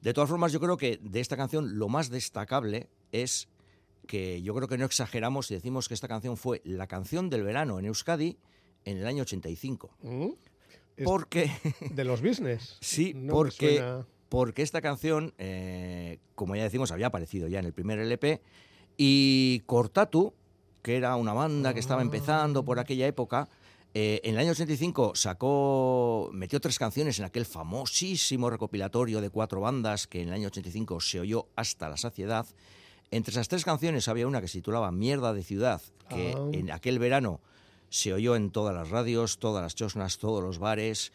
De 0.00 0.12
todas 0.12 0.30
formas, 0.30 0.52
yo 0.52 0.60
creo 0.60 0.76
que 0.76 0.98
de 1.02 1.20
esta 1.20 1.36
canción 1.36 1.78
lo 1.78 1.88
más 1.88 2.08
destacable 2.08 2.88
es 3.12 3.48
que 4.06 4.40
yo 4.42 4.54
creo 4.54 4.68
que 4.68 4.78
no 4.78 4.84
exageramos 4.84 5.48
si 5.48 5.54
decimos 5.54 5.88
que 5.88 5.94
esta 5.94 6.08
canción 6.08 6.36
fue 6.36 6.62
la 6.64 6.86
canción 6.86 7.30
del 7.30 7.42
verano 7.42 7.78
en 7.78 7.86
Euskadi 7.86 8.38
en 8.84 8.98
el 8.98 9.06
año 9.06 9.22
85. 9.22 9.90
¿Mm? 10.02 10.28
Porque, 11.04 11.50
de 11.90 12.04
los 12.04 12.22
business. 12.22 12.78
sí, 12.80 13.12
No 13.14 13.32
porque, 13.32 14.02
porque 14.28 14.62
esta 14.62 14.80
canción, 14.80 15.34
eh, 15.38 16.18
como 16.34 16.56
ya 16.56 16.62
decimos, 16.62 16.90
había 16.90 17.08
aparecido 17.08 17.48
ya 17.48 17.58
en 17.60 17.66
el 17.66 17.72
primer 17.72 17.98
LP 17.98 18.40
y 18.96 19.62
Cortatu, 19.66 20.34
que 20.82 20.96
era 20.96 21.14
una 21.16 21.32
banda 21.32 21.74
que 21.74 21.80
estaba 21.80 22.02
empezando 22.02 22.64
por 22.64 22.78
aquella 22.78 23.06
época, 23.06 23.48
eh, 24.00 24.20
en 24.22 24.34
el 24.34 24.40
año 24.40 24.52
85 24.52 25.16
sacó, 25.16 26.30
metió 26.32 26.60
tres 26.60 26.78
canciones 26.78 27.18
en 27.18 27.24
aquel 27.24 27.44
famosísimo 27.44 28.48
recopilatorio 28.48 29.20
de 29.20 29.28
cuatro 29.28 29.60
bandas 29.60 30.06
que 30.06 30.22
en 30.22 30.28
el 30.28 30.34
año 30.34 30.46
85 30.46 31.00
se 31.00 31.18
oyó 31.18 31.48
hasta 31.56 31.88
la 31.88 31.96
saciedad. 31.96 32.46
Entre 33.10 33.32
esas 33.32 33.48
tres 33.48 33.64
canciones 33.64 34.06
había 34.06 34.28
una 34.28 34.40
que 34.40 34.46
se 34.46 34.58
titulaba 34.58 34.92
Mierda 34.92 35.32
de 35.32 35.42
Ciudad, 35.42 35.82
que 36.08 36.32
Ah. 36.36 36.48
en 36.52 36.70
aquel 36.70 37.00
verano 37.00 37.40
se 37.90 38.12
oyó 38.12 38.36
en 38.36 38.52
todas 38.52 38.72
las 38.72 38.90
radios, 38.90 39.38
todas 39.38 39.64
las 39.64 39.74
chosnas, 39.74 40.18
todos 40.18 40.44
los 40.44 40.60
bares, 40.60 41.10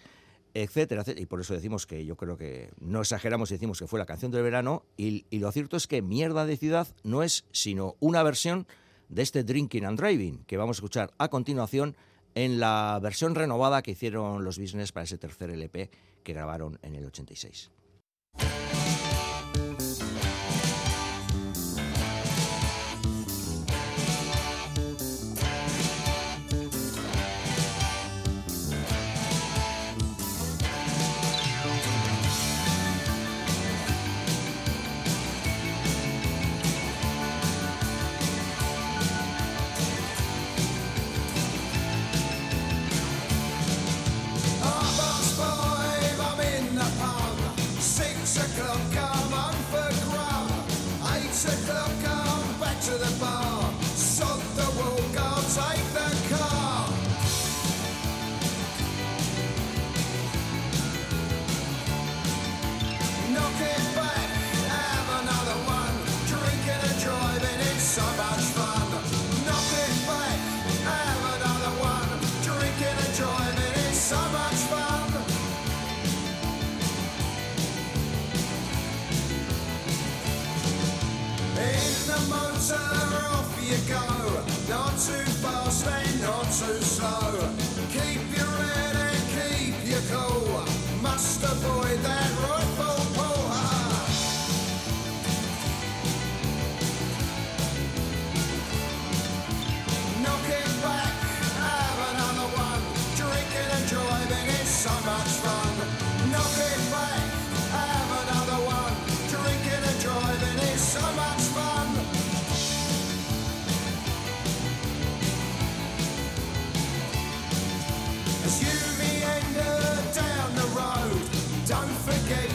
etcétera, 0.53 1.03
etcétera. 1.03 1.21
Y 1.23 1.25
por 1.25 1.39
eso 1.39 1.53
decimos 1.53 1.85
que 1.85 2.03
yo 2.05 2.17
creo 2.17 2.35
que 2.35 2.69
no 2.81 2.99
exageramos 2.99 3.47
si 3.47 3.55
decimos 3.55 3.79
que 3.79 3.87
fue 3.87 3.97
la 3.97 4.05
canción 4.05 4.29
del 4.29 4.43
verano. 4.43 4.83
Y, 4.97 5.25
y 5.29 5.39
lo 5.39 5.49
cierto 5.53 5.77
es 5.77 5.87
que 5.87 6.01
Mierda 6.01 6.45
de 6.45 6.57
Ciudad 6.57 6.87
no 7.03 7.23
es 7.23 7.45
sino 7.53 7.95
una 8.01 8.23
versión 8.23 8.67
de 9.07 9.21
este 9.21 9.45
Drinking 9.45 9.85
and 9.85 9.97
Driving 9.97 10.43
que 10.47 10.57
vamos 10.57 10.75
a 10.75 10.79
escuchar 10.79 11.13
a 11.17 11.29
continuación 11.29 11.95
en 12.35 12.59
la 12.59 12.99
versión 13.01 13.35
renovada 13.35 13.81
que 13.81 13.91
hicieron 13.91 14.43
los 14.43 14.57
Business 14.59 14.91
para 14.91 15.03
ese 15.03 15.17
tercer 15.17 15.49
LP 15.49 15.89
que 16.23 16.33
grabaron 16.33 16.79
en 16.81 16.95
el 16.95 17.05
86. 17.05 17.71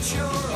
sure. 0.09 0.48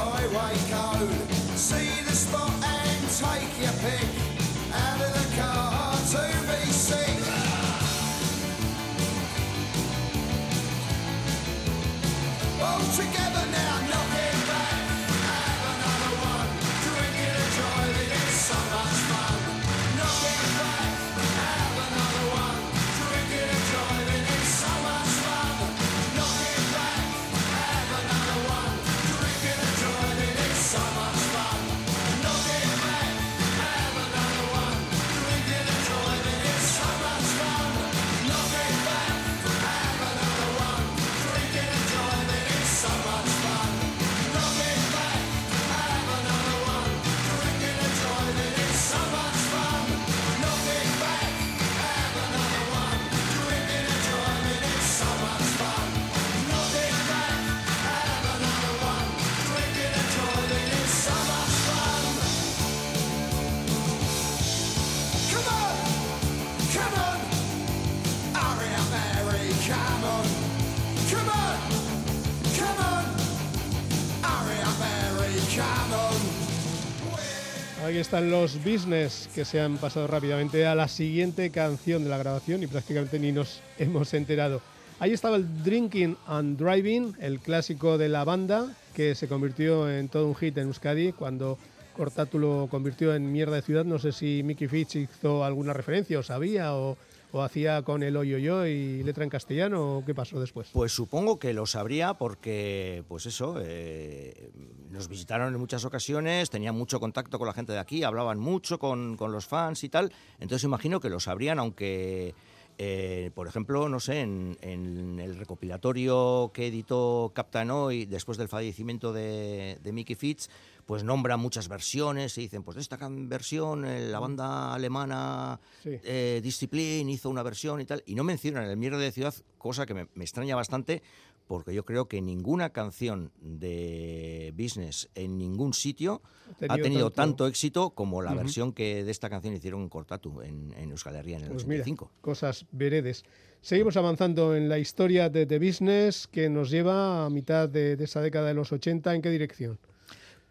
Aquí 77.84 77.98
están 77.98 78.32
los 78.32 78.64
business 78.64 79.30
que 79.36 79.44
se 79.44 79.60
han 79.60 79.78
pasado 79.78 80.08
rápidamente 80.08 80.66
a 80.66 80.74
la 80.74 80.88
siguiente 80.88 81.50
canción 81.50 82.06
de 82.06 82.10
la 82.10 82.18
grabación 82.18 82.64
y 82.64 82.68
prácticamente 82.68 83.20
ni 83.20 83.34
nos 83.34 83.62
hemos 83.78 84.14
enterado. 84.14 84.62
Ahí 85.00 85.12
estaba 85.12 85.36
el 85.36 85.64
Drinking 85.64 86.16
and 86.26 86.58
Driving, 86.58 87.14
el 87.20 87.42
clásico 87.42 87.98
de 87.98 88.08
la 88.08 88.24
banda 88.24 88.74
que 88.96 89.16
se 89.16 89.28
convirtió 89.28 89.92
en 89.92 90.08
todo 90.08 90.28
un 90.28 90.36
hit 90.36 90.58
en 90.60 90.68
Euskadi 90.68 91.12
cuando 91.12 91.58
Cortatu 91.94 92.40
lo 92.40 92.68
convirtió 92.72 93.14
en 93.14 93.30
mierda 93.30 93.58
de 93.58 93.64
ciudad. 93.64 93.84
No 93.84 94.00
sé 94.00 94.14
si 94.14 94.44
Mickey 94.44 94.70
Fitch 94.70 94.96
hizo 94.96 95.44
alguna 95.44 95.74
referencia 95.74 96.18
o 96.20 96.24
sabía 96.24 96.74
o, 96.76 96.98
o 97.34 97.42
hacía 97.42 97.82
con 97.82 98.04
el 98.04 98.16
oyo 98.16 98.38
yo 98.38 98.68
y 98.68 99.02
letra 99.02 99.24
en 99.24 99.30
castellano 99.32 99.98
o 99.98 100.06
qué 100.06 100.14
pasó 100.14 100.40
después. 100.40 100.70
Pues 100.72 100.92
supongo 100.92 101.40
que 101.40 101.52
lo 101.52 101.66
sabría 101.66 102.14
porque, 102.14 103.04
pues 103.08 103.26
eso, 103.26 103.56
eh, 103.60 104.52
nos 104.92 105.08
visitaron 105.08 105.52
en 105.52 105.60
muchas 105.60 105.84
ocasiones, 105.84 106.52
tenían 106.52 106.76
mucho 106.76 107.00
contacto 107.00 107.40
con 107.40 107.48
la 107.48 107.54
gente 107.54 107.74
de 107.74 107.80
aquí, 107.80 108.04
hablaban 108.04 108.38
mucho 108.38 108.78
con, 108.78 109.18
con 109.18 109.32
los 109.32 109.48
fans 109.48 109.84
y 109.84 109.90
tal, 109.90 110.14
entonces 110.40 110.64
imagino 110.64 111.00
que 111.00 111.10
lo 111.10 111.20
sabrían, 111.20 111.58
aunque, 111.58 112.36
eh, 112.78 113.32
por 113.34 113.48
ejemplo, 113.48 113.90
no 113.90 114.00
sé, 114.00 114.22
en, 114.22 114.56
en 114.62 115.20
el 115.20 115.36
recopilatorio 115.36 116.52
que 116.54 116.68
editó 116.68 117.32
Captain 117.34 117.72
Hoy 117.72 118.06
después 118.06 118.38
del 118.38 118.48
fallecimiento 118.48 119.12
de, 119.12 119.80
de 119.82 119.92
Mickey 119.92 120.16
Fitz, 120.16 120.50
pues 120.86 121.04
nombran 121.04 121.40
muchas 121.40 121.68
versiones 121.70 122.38
y 122.38 122.42
dicen, 122.42 122.64
pues 122.64 122.76
de 122.76 122.82
esta 122.82 122.98
versión 123.10 123.86
eh, 123.86 124.08
la 124.10 124.20
banda 124.20 124.74
alemana 124.74 125.60
Sí. 125.82 125.92
eh, 126.04 126.42
Discipline 126.44 127.10
hizo 127.10 127.30
una 127.30 127.44
versión 127.44 127.80
y 127.82 127.86
tal, 127.86 128.04
y 128.06 128.16
no 128.16 128.24
mencionan 128.24 128.66
el 128.70 128.78
mierda 128.78 128.98
de 128.98 129.12
ciudad, 129.12 129.34
cosa 129.58 129.86
que 129.86 129.94
me, 129.94 130.08
me 130.16 130.24
extraña 130.24 130.56
bastante, 130.56 131.02
porque 131.48 131.74
yo 131.74 131.84
creo 131.86 132.08
que 132.08 132.22
ninguna 132.22 132.70
canción 132.72 133.32
de 133.42 134.54
business 134.58 135.10
en 135.16 135.38
ningún 135.38 135.74
sitio 135.74 136.22
Ha 136.68 136.74
ha 136.74 136.78
tenido 136.78 137.12
tanto- 137.12 137.44
tanto... 137.44 137.48
éxito 137.48 137.90
como 137.92 138.22
la 138.22 138.34
versión 138.34 138.72
que 138.74 139.04
de 139.04 139.12
esta 139.12 139.30
canción 139.30 139.54
hicieron 139.54 139.82
en 139.82 139.90
Cortatu 139.90 140.42
en, 140.42 140.74
en 140.78 140.92
Euskal 140.92 141.16
Herria 141.16 141.38
en 141.38 141.44
el 141.44 141.50
Pues 141.52 141.66
mira, 141.66 141.82
85. 141.82 142.12
cosas 142.22 142.66
veredes. 142.72 143.24
Seguimos 143.62 143.96
avanzando 143.98 144.56
en 144.56 144.68
la 144.70 144.80
historia 144.80 145.30
de 145.30 145.46
The 145.46 145.60
Business 145.60 146.28
que 146.28 146.50
nos 146.50 146.70
lleva 146.70 147.26
a 147.26 147.30
mitad 147.30 147.70
de, 147.70 147.96
de 147.96 148.04
esa 148.04 148.22
década 148.22 148.48
de 148.48 148.54
los 148.54 148.72
80. 148.72 149.14
¿En 149.16 149.22
qué 149.22 149.30
dirección? 149.30 149.80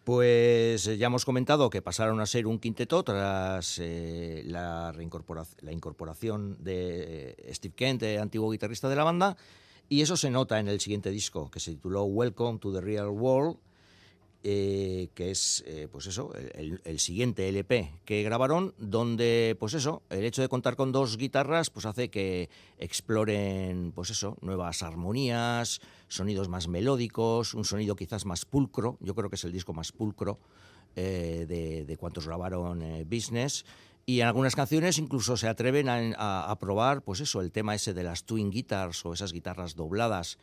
Pues 0.03 0.85
eh, 0.87 0.97
ya 0.97 1.07
hemos 1.07 1.23
comentado 1.23 1.69
que 1.69 1.81
pasaron 1.81 2.19
a 2.19 2.25
ser 2.25 2.45
un 2.45 2.59
quinteto 2.59 3.03
tras 3.03 3.79
eh, 3.81 4.43
la, 4.45 4.93
la 4.93 5.71
incorporación 5.71 6.57
de 6.61 7.35
eh, 7.37 7.53
Steve 7.53 7.73
Kent, 7.73 8.03
antiguo 8.19 8.51
guitarrista 8.51 8.89
de 8.89 8.97
la 8.97 9.05
banda, 9.05 9.37
y 9.87 10.01
eso 10.01 10.17
se 10.17 10.29
nota 10.29 10.59
en 10.59 10.67
el 10.67 10.81
siguiente 10.81 11.09
disco, 11.09 11.49
que 11.49 11.61
se 11.61 11.71
tituló 11.71 12.03
Welcome 12.03 12.59
to 12.59 12.73
the 12.73 12.81
Real 12.81 13.07
World, 13.07 13.57
eh, 14.45 15.09
que 15.15 15.31
es, 15.31 15.63
eh, 15.65 15.87
pues 15.91 16.05
eso, 16.07 16.33
el, 16.53 16.99
siguiente 16.99 17.47
LP 17.47 17.91
que 18.05 18.23
grabaron, 18.23 18.73
donde, 18.77 19.55
pues 19.59 19.73
eso, 19.73 20.01
el 20.09 20.25
hecho 20.25 20.41
de 20.41 20.49
contar 20.49 20.75
con 20.75 20.91
dos 20.91 21.17
guitarras, 21.17 21.69
pues 21.69 21.85
hace 21.85 22.09
que 22.09 22.49
exploren, 22.77 23.91
pues 23.93 24.09
eso, 24.09 24.37
nuevas 24.41 24.83
armonías, 24.83 25.79
sonidos 26.07 26.49
más 26.49 26.67
melódicos, 26.67 27.53
un 27.53 27.65
sonido 27.65 27.95
quizás 27.95 28.25
más 28.25 28.45
pulcro, 28.45 28.97
yo 28.99 29.15
creo 29.15 29.29
que 29.29 29.35
es 29.35 29.43
el 29.45 29.51
disco 29.51 29.73
más 29.73 29.91
pulcro 29.91 30.39
eh, 30.95 31.45
de, 31.47 31.85
de 31.85 31.97
cuantos 31.97 32.27
grabaron 32.27 32.83
Business, 33.09 33.65
y 34.05 34.19
en 34.19 34.27
algunas 34.27 34.55
canciones 34.55 34.97
incluso 34.97 35.37
se 35.37 35.47
atreven 35.47 35.87
a, 35.87 35.95
a- 36.17 36.51
a 36.51 36.59
probar, 36.59 37.01
pues 37.03 37.21
eso, 37.21 37.39
el 37.41 37.51
tema 37.51 37.75
ese 37.75 37.93
de 37.93 38.03
las 38.03 38.25
twin 38.25 38.49
guitars 38.51 39.05
o 39.05 39.13
esas 39.13 39.31
guitarras 39.31 39.75
dobladas, 39.75 40.37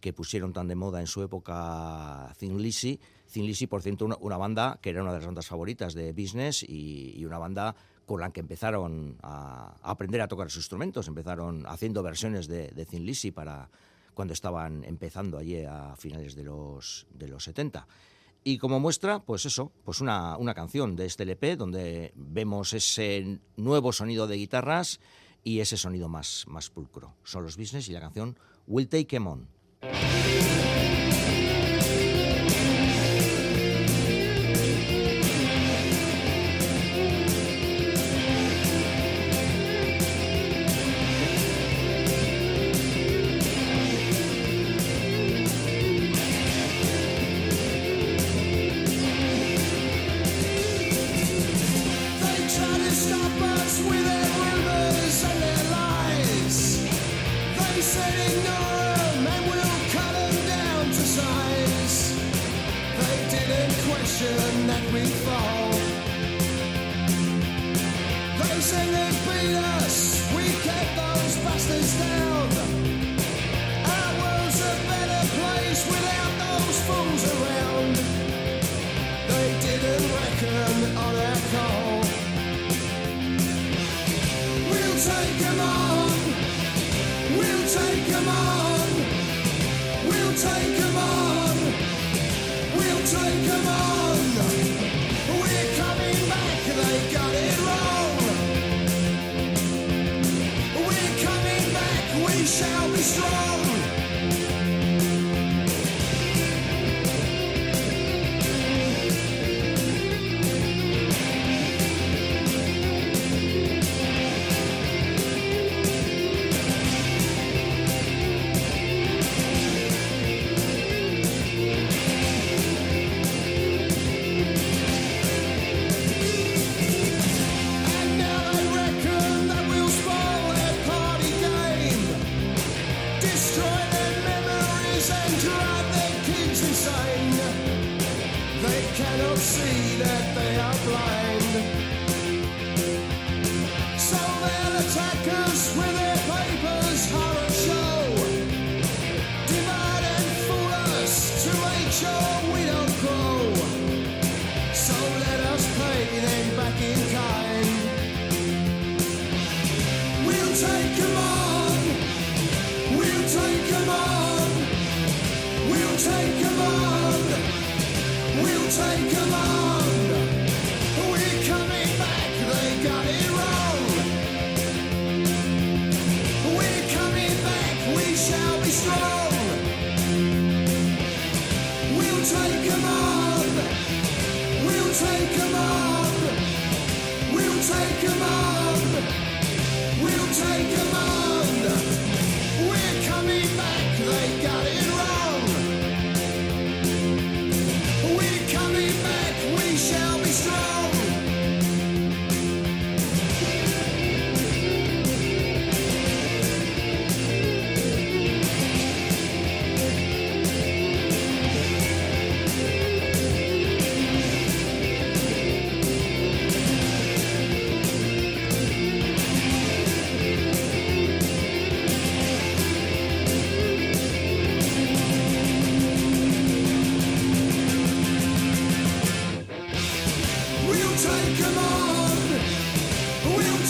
que 0.00 0.12
pusieron 0.12 0.52
tan 0.52 0.66
de 0.66 0.74
moda 0.74 0.98
en 1.00 1.06
su 1.06 1.22
época 1.22 2.34
Thin 2.36 2.60
Lizzy. 2.60 2.98
Thin 3.32 3.46
Lizzy, 3.46 3.66
por 3.66 3.82
cierto, 3.82 4.04
una, 4.04 4.36
banda 4.36 4.78
que 4.82 4.90
era 4.90 5.02
una 5.02 5.12
de 5.12 5.18
las 5.18 5.26
bandas 5.26 5.46
favoritas 5.46 5.94
de 5.94 6.12
Business 6.12 6.62
y, 6.62 7.24
una 7.24 7.38
banda 7.38 7.74
con 8.06 8.20
la 8.20 8.30
que 8.30 8.40
empezaron 8.40 9.16
a, 9.22 9.74
aprender 9.82 10.20
a 10.20 10.28
tocar 10.28 10.50
sus 10.50 10.58
instrumentos. 10.58 11.08
Empezaron 11.08 11.64
haciendo 11.66 12.02
versiones 12.02 12.46
de, 12.46 12.68
de 12.68 12.86
Thin 12.86 13.10
para 13.32 13.70
cuando 14.14 14.34
estaban 14.34 14.84
empezando 14.84 15.38
allí 15.38 15.64
a 15.64 15.96
finales 15.96 16.34
de 16.34 16.44
los, 16.44 17.06
de 17.14 17.28
los 17.28 17.44
70. 17.44 17.86
Y 18.44 18.58
como 18.58 18.80
muestra, 18.80 19.20
pues 19.20 19.46
eso, 19.46 19.72
pues 19.84 20.00
una, 20.00 20.36
una 20.36 20.52
canción 20.52 20.96
de 20.96 21.06
este 21.06 21.22
LP 21.22 21.56
donde 21.56 22.12
vemos 22.16 22.72
ese 22.74 23.38
nuevo 23.56 23.92
sonido 23.92 24.26
de 24.26 24.36
guitarras 24.36 25.00
y 25.44 25.60
ese 25.60 25.76
sonido 25.76 26.08
más, 26.08 26.44
más 26.48 26.68
pulcro. 26.68 27.14
Son 27.24 27.44
los 27.44 27.56
Business 27.56 27.88
y 27.88 27.92
la 27.92 28.00
canción 28.00 28.36
We'll 28.66 28.88
Take 28.88 29.16
'Em 29.16 29.26
On. 29.26 29.48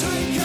sweet. 0.03 0.42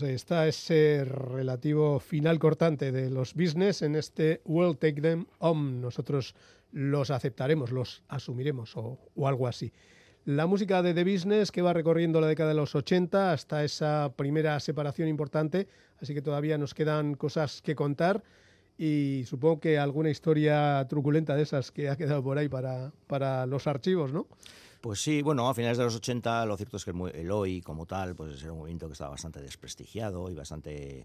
Pues 0.00 0.12
está 0.12 0.48
ese 0.48 1.04
relativo 1.04 2.00
final 2.00 2.38
cortante 2.38 2.90
de 2.90 3.10
los 3.10 3.34
business 3.34 3.82
en 3.82 3.96
este 3.96 4.40
World 4.46 4.78
Take 4.78 5.02
Them 5.02 5.26
Home. 5.40 5.78
Nosotros 5.78 6.34
los 6.72 7.10
aceptaremos, 7.10 7.70
los 7.70 8.02
asumiremos 8.08 8.78
o, 8.78 8.98
o 9.14 9.28
algo 9.28 9.46
así. 9.46 9.74
La 10.24 10.46
música 10.46 10.80
de 10.80 10.94
The 10.94 11.04
Business 11.04 11.52
que 11.52 11.60
va 11.60 11.74
recorriendo 11.74 12.18
la 12.18 12.28
década 12.28 12.48
de 12.48 12.54
los 12.54 12.74
80 12.74 13.32
hasta 13.32 13.62
esa 13.62 14.14
primera 14.16 14.58
separación 14.60 15.06
importante, 15.06 15.68
así 16.00 16.14
que 16.14 16.22
todavía 16.22 16.56
nos 16.56 16.72
quedan 16.72 17.12
cosas 17.14 17.60
que 17.60 17.74
contar 17.74 18.22
y 18.78 19.24
supongo 19.26 19.60
que 19.60 19.78
alguna 19.78 20.08
historia 20.08 20.86
truculenta 20.88 21.36
de 21.36 21.42
esas 21.42 21.72
que 21.72 21.90
ha 21.90 21.96
quedado 21.96 22.22
por 22.22 22.38
ahí 22.38 22.48
para, 22.48 22.92
para 23.06 23.44
los 23.44 23.66
archivos, 23.66 24.14
¿no? 24.14 24.26
Pues 24.80 25.02
sí, 25.02 25.20
bueno, 25.20 25.48
a 25.48 25.54
finales 25.54 25.76
de 25.76 25.84
los 25.84 25.94
80 25.96 26.46
lo 26.46 26.56
cierto 26.56 26.78
es 26.78 26.84
que 26.84 26.92
el, 27.14 27.30
hoy 27.30 27.60
como 27.60 27.84
tal 27.84 28.14
pues 28.14 28.42
era 28.42 28.52
un 28.52 28.60
movimiento 28.60 28.86
que 28.86 28.94
estaba 28.94 29.10
bastante 29.10 29.40
desprestigiado 29.40 30.30
y 30.30 30.34
bastante 30.34 31.04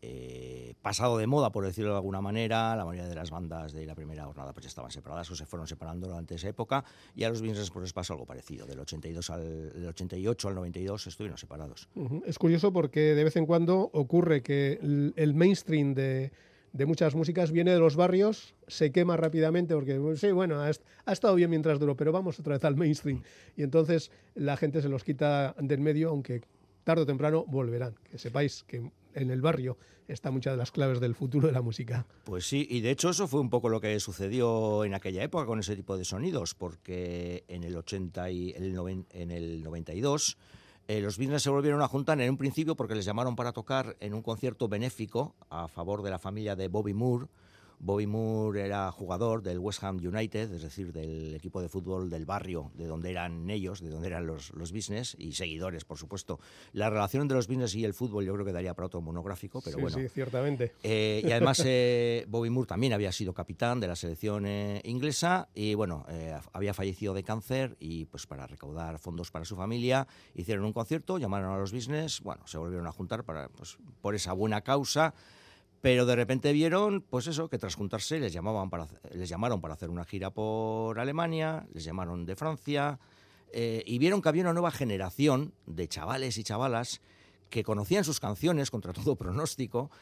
eh, 0.00 0.74
pasado 0.80 1.18
de 1.18 1.26
moda, 1.26 1.50
por 1.50 1.64
decirlo 1.64 1.90
de 1.90 1.96
alguna 1.96 2.20
manera. 2.20 2.76
La 2.76 2.84
mayoría 2.84 3.08
de 3.08 3.16
las 3.16 3.30
bandas 3.30 3.72
de 3.72 3.84
la 3.84 3.96
primera 3.96 4.24
jornada 4.26 4.52
pues 4.52 4.66
estaban 4.66 4.92
separadas 4.92 5.28
o 5.32 5.34
se 5.34 5.44
fueron 5.44 5.66
separando 5.66 6.06
durante 6.06 6.36
esa 6.36 6.48
época 6.48 6.84
y 7.16 7.24
a 7.24 7.28
los 7.28 7.40
Business 7.42 7.70
pues 7.70 7.82
les 7.82 7.92
pasó 7.92 8.12
algo 8.12 8.26
parecido. 8.26 8.64
Del 8.64 8.78
82 8.78 9.30
al 9.30 9.72
del 9.72 9.88
88 9.88 10.48
al 10.48 10.54
92 10.54 11.06
estuvieron 11.08 11.36
separados. 11.36 11.88
Es 12.26 12.38
curioso 12.38 12.72
porque 12.72 13.16
de 13.16 13.24
vez 13.24 13.34
en 13.34 13.46
cuando 13.46 13.90
ocurre 13.92 14.42
que 14.42 14.78
el, 14.80 15.14
el 15.16 15.34
mainstream 15.34 15.94
de, 15.94 16.30
de 16.76 16.86
muchas 16.86 17.14
músicas 17.14 17.50
viene 17.52 17.72
de 17.72 17.78
los 17.78 17.96
barrios, 17.96 18.54
se 18.68 18.92
quema 18.92 19.16
rápidamente 19.16 19.74
porque, 19.74 19.98
bueno, 19.98 20.16
sí, 20.16 20.30
bueno, 20.30 20.60
ha, 20.60 20.70
ha 21.04 21.12
estado 21.12 21.34
bien 21.34 21.50
mientras 21.50 21.78
duró, 21.78 21.96
pero 21.96 22.12
vamos 22.12 22.38
otra 22.38 22.54
vez 22.54 22.64
al 22.64 22.76
mainstream. 22.76 23.22
Y 23.56 23.62
entonces 23.62 24.10
la 24.34 24.56
gente 24.56 24.82
se 24.82 24.88
los 24.88 25.02
quita 25.04 25.54
del 25.58 25.80
medio, 25.80 26.10
aunque 26.10 26.42
tarde 26.84 27.02
o 27.02 27.06
temprano 27.06 27.44
volverán. 27.46 27.94
Que 28.10 28.18
sepáis 28.18 28.62
que 28.64 28.90
en 29.14 29.30
el 29.30 29.40
barrio 29.40 29.78
está 30.06 30.30
muchas 30.30 30.52
de 30.52 30.58
las 30.58 30.70
claves 30.70 31.00
del 31.00 31.14
futuro 31.14 31.46
de 31.48 31.52
la 31.52 31.62
música. 31.62 32.06
Pues 32.24 32.46
sí, 32.46 32.66
y 32.70 32.80
de 32.80 32.90
hecho 32.90 33.10
eso 33.10 33.26
fue 33.26 33.40
un 33.40 33.50
poco 33.50 33.68
lo 33.68 33.80
que 33.80 33.98
sucedió 33.98 34.84
en 34.84 34.94
aquella 34.94 35.22
época 35.24 35.46
con 35.46 35.58
ese 35.58 35.74
tipo 35.74 35.96
de 35.96 36.04
sonidos, 36.04 36.54
porque 36.54 37.44
en 37.48 37.64
el 37.64 37.74
80 37.76 38.30
y 38.30 38.50
el 38.52 38.72
noven- 38.74 39.06
en 39.12 39.30
el 39.32 39.62
92 39.62 40.36
eh, 40.88 41.00
los 41.00 41.18
Business 41.18 41.42
se 41.42 41.50
volvieron 41.50 41.82
a 41.82 41.88
juntar 41.88 42.20
en 42.20 42.30
un 42.30 42.36
principio 42.36 42.76
porque 42.76 42.94
les 42.94 43.04
llamaron 43.04 43.34
para 43.34 43.52
tocar 43.52 43.96
en 44.00 44.14
un 44.14 44.22
concierto 44.22 44.68
benéfico 44.68 45.34
a 45.50 45.66
favor 45.68 46.02
de 46.02 46.10
la 46.10 46.18
familia 46.18 46.54
de 46.54 46.68
Bobby 46.68 46.94
Moore. 46.94 47.26
Bobby 47.78 48.06
Moore 48.06 48.64
era 48.64 48.90
jugador 48.90 49.42
del 49.42 49.58
West 49.58 49.82
Ham 49.82 49.96
United, 49.96 50.52
es 50.52 50.62
decir, 50.62 50.92
del 50.92 51.34
equipo 51.34 51.60
de 51.60 51.68
fútbol 51.68 52.10
del 52.10 52.24
barrio, 52.24 52.70
de 52.74 52.86
donde 52.86 53.10
eran 53.10 53.48
ellos, 53.50 53.80
de 53.80 53.90
donde 53.90 54.08
eran 54.08 54.26
los, 54.26 54.52
los 54.54 54.72
business 54.72 55.14
y 55.18 55.32
seguidores, 55.32 55.84
por 55.84 55.98
supuesto. 55.98 56.40
La 56.72 56.90
relación 56.90 57.22
entre 57.22 57.36
los 57.36 57.48
business 57.48 57.74
y 57.74 57.84
el 57.84 57.94
fútbol 57.94 58.24
yo 58.24 58.32
creo 58.34 58.44
que 58.44 58.52
daría 58.52 58.74
para 58.74 58.86
otro 58.86 59.00
monográfico, 59.00 59.60
pero 59.62 59.76
sí, 59.76 59.82
bueno. 59.82 59.98
sí, 59.98 60.08
ciertamente. 60.08 60.72
Eh, 60.82 61.22
y 61.24 61.30
además 61.30 61.62
eh, 61.64 62.24
Bobby 62.28 62.50
Moore 62.50 62.68
también 62.68 62.92
había 62.92 63.12
sido 63.12 63.34
capitán 63.34 63.80
de 63.80 63.88
la 63.88 63.96
selección 63.96 64.46
eh, 64.46 64.80
inglesa 64.84 65.48
y 65.54 65.74
bueno, 65.74 66.04
eh, 66.08 66.36
había 66.52 66.74
fallecido 66.74 67.14
de 67.14 67.22
cáncer 67.22 67.76
y 67.80 68.06
pues 68.06 68.26
para 68.26 68.46
recaudar 68.46 68.98
fondos 68.98 69.30
para 69.30 69.44
su 69.44 69.56
familia 69.56 70.06
hicieron 70.34 70.64
un 70.64 70.72
concierto, 70.72 71.18
llamaron 71.18 71.52
a 71.52 71.58
los 71.58 71.72
business, 71.72 72.20
bueno, 72.20 72.46
se 72.46 72.58
volvieron 72.58 72.86
a 72.86 72.92
juntar 72.92 73.24
para, 73.24 73.48
pues, 73.48 73.78
por 74.00 74.14
esa 74.14 74.32
buena 74.32 74.60
causa. 74.62 75.14
Pero 75.86 76.04
de 76.04 76.16
repente 76.16 76.52
vieron, 76.52 77.00
pues 77.00 77.28
eso, 77.28 77.48
que 77.48 77.58
tras 77.58 77.76
juntarse 77.76 78.18
les, 78.18 78.32
llamaban 78.32 78.70
para, 78.70 78.88
les 79.12 79.28
llamaron 79.28 79.60
para 79.60 79.74
hacer 79.74 79.88
una 79.88 80.04
gira 80.04 80.30
por 80.30 80.98
Alemania, 80.98 81.64
les 81.72 81.84
llamaron 81.84 82.26
de 82.26 82.34
Francia, 82.34 82.98
eh, 83.52 83.84
y 83.86 83.98
vieron 83.98 84.20
que 84.20 84.28
había 84.28 84.42
una 84.42 84.52
nueva 84.52 84.72
generación 84.72 85.54
de 85.64 85.86
chavales 85.86 86.38
y 86.38 86.42
chavalas 86.42 87.02
que 87.50 87.62
conocían 87.62 88.02
sus 88.02 88.18
canciones 88.18 88.72
contra 88.72 88.92
todo 88.92 89.14
pronóstico, 89.14 89.92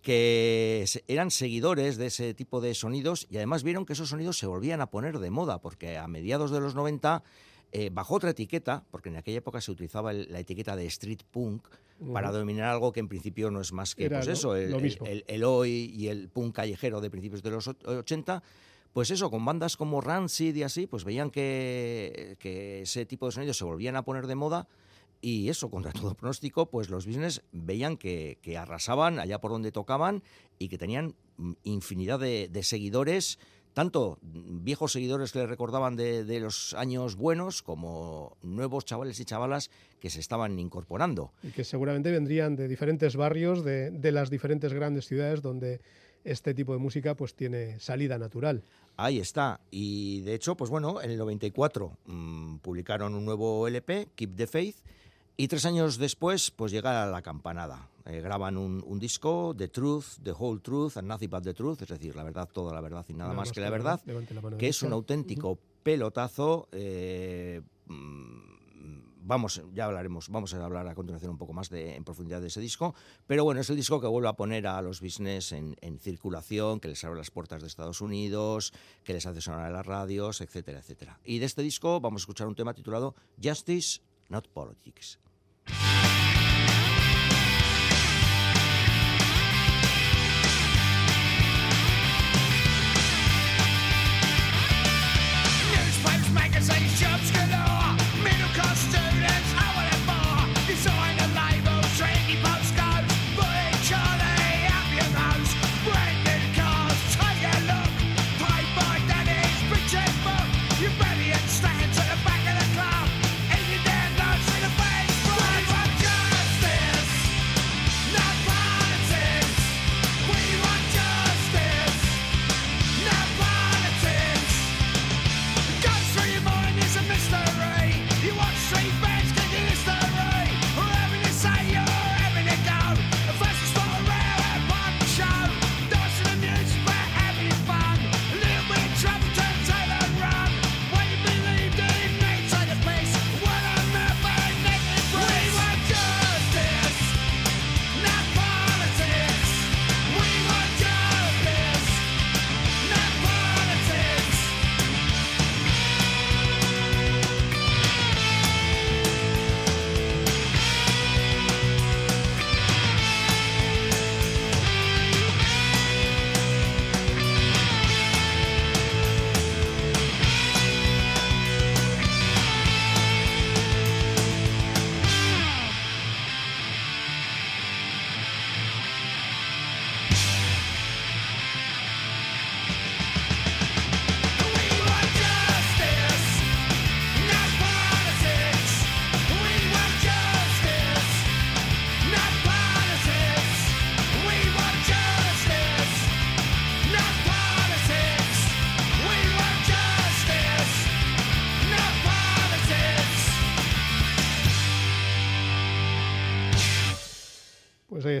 que 0.00 0.86
eran 1.08 1.30
seguidores 1.30 1.98
de 1.98 2.06
ese 2.06 2.32
tipo 2.32 2.62
de 2.62 2.72
sonidos 2.74 3.26
y 3.28 3.36
además 3.36 3.64
vieron 3.64 3.84
que 3.84 3.92
esos 3.92 4.08
sonidos 4.08 4.38
se 4.38 4.46
volvían 4.46 4.80
a 4.80 4.86
poner 4.86 5.18
de 5.18 5.28
moda, 5.28 5.60
porque 5.60 5.98
a 5.98 6.08
mediados 6.08 6.52
de 6.52 6.60
los 6.60 6.74
90 6.74 7.22
eh, 7.76 7.90
bajó 7.92 8.14
otra 8.14 8.30
etiqueta, 8.30 8.84
porque 8.90 9.08
en 9.08 9.16
aquella 9.16 9.38
época 9.38 9.60
se 9.60 9.70
utilizaba 9.72 10.12
el- 10.12 10.28
la 10.30 10.38
etiqueta 10.38 10.76
de 10.76 10.86
street 10.86 11.20
punk 11.30 11.66
para 12.12 12.30
dominar 12.30 12.68
algo 12.70 12.92
que 12.92 13.00
en 13.00 13.08
principio 13.08 13.50
no 13.50 13.60
es 13.60 13.72
más 13.72 13.94
que 13.94 14.04
Era 14.06 14.18
pues 14.18 14.28
eso, 14.28 14.54
el, 15.06 15.24
el- 15.26 15.44
hoy 15.44 15.92
y 15.94 16.06
el 16.08 16.28
punk 16.28 16.54
callejero 16.54 17.00
de 17.00 17.10
principios 17.10 17.42
de 17.42 17.50
los 17.50 17.66
och- 17.68 17.84
80. 17.86 18.42
Pues 18.92 19.10
eso, 19.10 19.28
con 19.28 19.44
bandas 19.44 19.76
como 19.76 20.00
Rancid 20.00 20.54
y 20.54 20.62
así, 20.62 20.86
pues 20.86 21.02
veían 21.02 21.30
que, 21.30 22.36
que 22.38 22.82
ese 22.82 23.06
tipo 23.06 23.26
de 23.26 23.32
sonidos 23.32 23.56
se 23.58 23.64
volvían 23.64 23.96
a 23.96 24.04
poner 24.04 24.26
de 24.28 24.36
moda 24.36 24.68
y 25.20 25.48
eso, 25.48 25.68
contra 25.70 25.90
todo 25.92 26.14
pronóstico, 26.14 26.66
pues 26.70 26.90
los 26.90 27.06
business 27.06 27.42
veían 27.50 27.96
que, 27.96 28.38
que 28.40 28.56
arrasaban 28.56 29.18
allá 29.18 29.40
por 29.40 29.50
donde 29.50 29.72
tocaban 29.72 30.22
y 30.60 30.68
que 30.68 30.78
tenían 30.78 31.14
mm, 31.38 31.52
infinidad 31.64 32.20
de, 32.20 32.48
de 32.48 32.62
seguidores, 32.62 33.38
tanto 33.74 34.18
mm, 34.22 34.64
viejos 34.64 34.92
seguidores 34.92 35.32
que 35.32 35.40
les 35.40 35.48
recordaban 35.48 35.96
de, 35.96 36.24
de 36.24 36.40
los 36.40 36.72
años 36.74 37.16
buenos 37.16 37.62
como 37.62 38.36
nuevos 38.42 38.86
chavales 38.86 39.20
y 39.20 39.24
chavalas 39.26 39.70
que 40.00 40.08
se 40.08 40.20
estaban 40.20 40.58
incorporando. 40.58 41.32
y 41.42 41.50
que 41.50 41.64
seguramente 41.64 42.10
vendrían 42.10 42.56
de 42.56 42.68
diferentes 42.68 43.16
barrios 43.16 43.64
de, 43.64 43.90
de 43.90 44.12
las 44.12 44.30
diferentes 44.30 44.72
grandes 44.72 45.06
ciudades 45.06 45.42
donde 45.42 45.80
este 46.24 46.54
tipo 46.54 46.72
de 46.72 46.78
música 46.78 47.14
pues 47.14 47.34
tiene 47.34 47.78
salida 47.80 48.16
natural. 48.18 48.62
Ahí 48.96 49.18
está. 49.18 49.60
Y 49.70 50.20
de 50.22 50.34
hecho, 50.34 50.56
pues 50.56 50.70
bueno, 50.70 51.02
en 51.02 51.10
el 51.10 51.18
94 51.18 51.98
mm, 52.06 52.56
publicaron 52.58 53.14
un 53.14 53.24
nuevo 53.24 53.66
LP, 53.68 54.08
Keep 54.14 54.36
the 54.36 54.46
Faith, 54.46 54.76
y 55.36 55.48
tres 55.48 55.64
años 55.66 55.98
después, 55.98 56.50
pues 56.50 56.72
llega 56.72 57.06
la 57.06 57.22
campanada. 57.22 57.88
Eh, 58.06 58.20
graban 58.20 58.56
un, 58.56 58.82
un 58.86 58.98
disco, 58.98 59.54
The 59.56 59.68
Truth, 59.68 60.18
The 60.22 60.32
Whole 60.32 60.60
Truth 60.60 60.98
and 60.98 61.08
Nothing 61.08 61.30
But 61.30 61.42
the 61.42 61.54
Truth, 61.54 61.82
es 61.82 61.88
decir, 61.88 62.14
la 62.14 62.22
verdad, 62.22 62.48
toda 62.52 62.74
la 62.74 62.80
verdad 62.80 63.04
y 63.08 63.14
nada, 63.14 63.32
más 63.32 63.50
que 63.50 63.60
la 63.60 63.70
verdad, 63.70 64.00
Levante 64.04 64.34
la 64.34 64.40
mano 64.42 64.58
que 64.58 64.68
es 64.68 64.82
un 64.82 64.92
auténtico 64.92 65.58
pelotazo. 65.82 66.68
eh, 66.72 67.62
mm, 67.86 68.54
Vamos, 69.26 69.62
ya 69.72 69.86
hablaremos, 69.86 70.28
vamos 70.28 70.52
a 70.52 70.62
hablar 70.62 70.86
a 70.86 70.94
continuación 70.94 71.30
un 71.30 71.38
poco 71.38 71.54
más 71.54 71.70
de, 71.70 71.96
en 71.96 72.04
profundidad 72.04 72.42
de 72.42 72.48
ese 72.48 72.60
disco, 72.60 72.94
pero 73.26 73.42
bueno, 73.42 73.58
es 73.58 73.70
el 73.70 73.76
disco 73.76 73.98
que 73.98 74.06
vuelve 74.06 74.28
a 74.28 74.34
poner 74.34 74.66
a 74.66 74.82
los 74.82 75.00
business 75.00 75.52
en, 75.52 75.76
en 75.80 75.98
circulación, 75.98 76.78
que 76.78 76.88
les 76.88 77.02
abre 77.04 77.16
las 77.16 77.30
puertas 77.30 77.62
de 77.62 77.68
Estados 77.68 78.02
Unidos, 78.02 78.74
que 79.02 79.14
les 79.14 79.24
hace 79.24 79.40
sonar 79.40 79.68
en 79.68 79.72
las 79.72 79.86
radios, 79.86 80.42
etcétera, 80.42 80.80
etcétera. 80.80 81.18
Y 81.24 81.38
de 81.38 81.46
este 81.46 81.62
disco 81.62 82.00
vamos 82.00 82.20
a 82.20 82.24
escuchar 82.24 82.48
un 82.48 82.54
tema 82.54 82.74
titulado 82.74 83.14
Justice, 83.42 84.02
Not 84.28 84.46
Politics. 84.48 85.18
make 96.34 96.56
it 96.56 96.62
say 96.62 97.03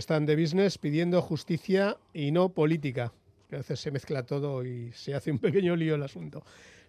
están 0.04 0.26
de 0.26 0.36
business 0.36 0.76
pidiendo 0.76 1.22
justicia 1.22 1.96
y 2.12 2.30
no 2.30 2.50
política. 2.50 3.14
A 3.50 3.56
veces 3.56 3.80
se 3.80 3.90
mezcla 3.90 4.26
todo 4.26 4.62
y 4.62 4.92
se 4.92 5.14
hace 5.14 5.32
un 5.32 5.38
pequeño 5.46 5.74
lío 5.76 5.94
el 5.94 6.02
asunto. 6.02 6.44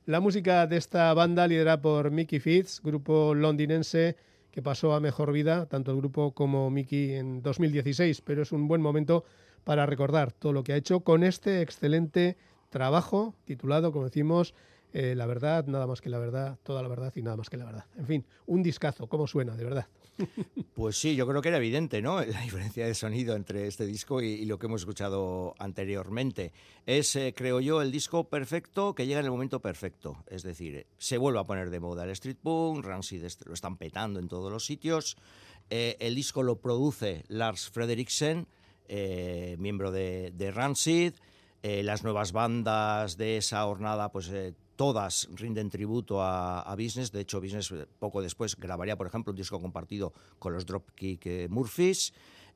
La 0.05 0.20
música 0.20 0.68
de 0.68 0.76
esta 0.76 1.13
banda 1.13 1.47
liderada 1.47 1.82
por 1.82 2.11
Mickey 2.11 2.41
Fitz, 2.41 2.82
grupo 2.84 3.34
londinense 3.34 4.18
que 4.51 4.61
pasó 4.61 4.93
a 4.93 4.99
mejor 4.99 5.32
vida, 5.32 5.66
tanto 5.66 5.91
el 5.91 5.97
grupo 5.97 6.32
como 6.34 6.70
Mickey 6.70 7.13
en 7.13 7.41
2016, 7.41 8.20
pero 8.20 8.41
es 8.41 8.51
un 8.51 8.68
buen 8.68 8.82
momento 8.82 9.24
para 9.63 9.86
recordar 9.86 10.34
todo 10.34 10.51
lo 10.51 10.66
que 10.66 10.74
ha 10.74 10.76
hecho 10.76 10.99
con 10.99 11.24
este 11.24 11.61
excelente 11.61 12.36
trabajo 12.70 13.34
titulado, 13.45 13.93
como 13.93 14.03
decimos, 14.03 14.53
eh, 14.91 15.16
La 15.16 15.26
verdad, 15.26 15.68
nada 15.68 15.88
más 15.88 16.01
que 16.01 16.09
la 16.09 16.20
verdad, 16.20 16.57
toda 16.63 16.82
la 16.82 16.89
verdad 16.89 17.13
y 17.16 17.22
nada 17.22 17.38
más 17.38 17.49
que 17.49 17.55
la 17.55 17.63
verdad. 17.63 17.86
En 17.97 18.07
fin, 18.07 18.26
un 18.45 18.61
discazo, 18.61 19.07
¿cómo 19.07 19.26
suena, 19.26 19.55
de 19.55 19.63
verdad? 19.63 19.88
Pues 20.74 20.97
sí, 20.97 21.16
yo 21.16 21.28
creo 21.28 21.41
que 21.41 21.49
era 21.49 21.57
evidente, 21.57 22.01
¿no? 22.01 22.22
La 22.26 22.41
diferencia 22.41 22.86
de 22.86 22.93
sonido 22.93 23.36
entre 23.36 23.68
este 23.68 23.86
disco 23.86 24.22
y, 24.22 24.45
lo 24.45 24.59
que 24.59 24.68
hemos 24.68 24.82
escuchado 24.82 25.55
anteriormente. 25.57 26.51
Es, 26.86 27.16
eh, 27.16 27.34
creo 27.36 27.59
yo, 27.59 27.82
el 27.82 27.91
disco 27.91 28.26
perfecto 28.26 28.93
que 28.93 29.07
llega 29.07 29.20
en 29.20 29.26
el 29.26 29.32
momento 29.32 29.61
perfecto. 29.61 30.24
Es 30.28 30.43
decir, 30.43 30.86
se 30.97 31.18
vuelve 31.18 31.39
a 31.39 31.43
poner 31.43 31.70
de 31.70 31.80
moda 31.80 32.03
el 32.03 32.11
street 32.11 32.38
punk, 32.41 32.86
Rancid 32.86 33.24
lo 33.45 33.53
están 33.53 33.78
petando 33.78 34.20
en 34.20 34.28
todos 34.28 34.51
los 34.51 34.66
sitios. 34.66 35.18
Eh, 35.70 35.97
el 35.99 36.13
disco 36.13 36.43
lo 36.43 36.57
produce 36.59 37.24
Lars 37.28 37.70
Frederiksen, 37.70 38.47
eh, 38.88 39.55
miembro 39.59 39.91
de, 39.91 40.32
de 40.36 40.51
Rancid. 40.51 41.13
Las 41.63 42.03
nuevas 42.03 42.32
bandas 42.32 43.18
de 43.18 43.38
esa 43.38 43.63
jornada, 43.63 44.11
pues 44.11 44.32
todas 44.76 45.28
rinden 45.34 45.69
tributo 45.69 46.21
a, 46.21 46.61
a 46.61 46.76
Business. 46.76 47.11
De 47.11 47.21
hecho, 47.21 47.41
Business 47.41 47.71
eh, 47.71 47.86
poco 47.99 48.21
después 48.21 48.55
grabaría, 48.55 48.97
por 48.97 49.07
ejemplo, 49.07 49.32
un 49.32 49.38
disco 49.38 49.61
compartido 49.61 50.13
con 50.39 50.53
los 50.53 50.65
Dropkick 50.65 51.26
eh, 51.26 51.47
Murphys. 51.49 52.13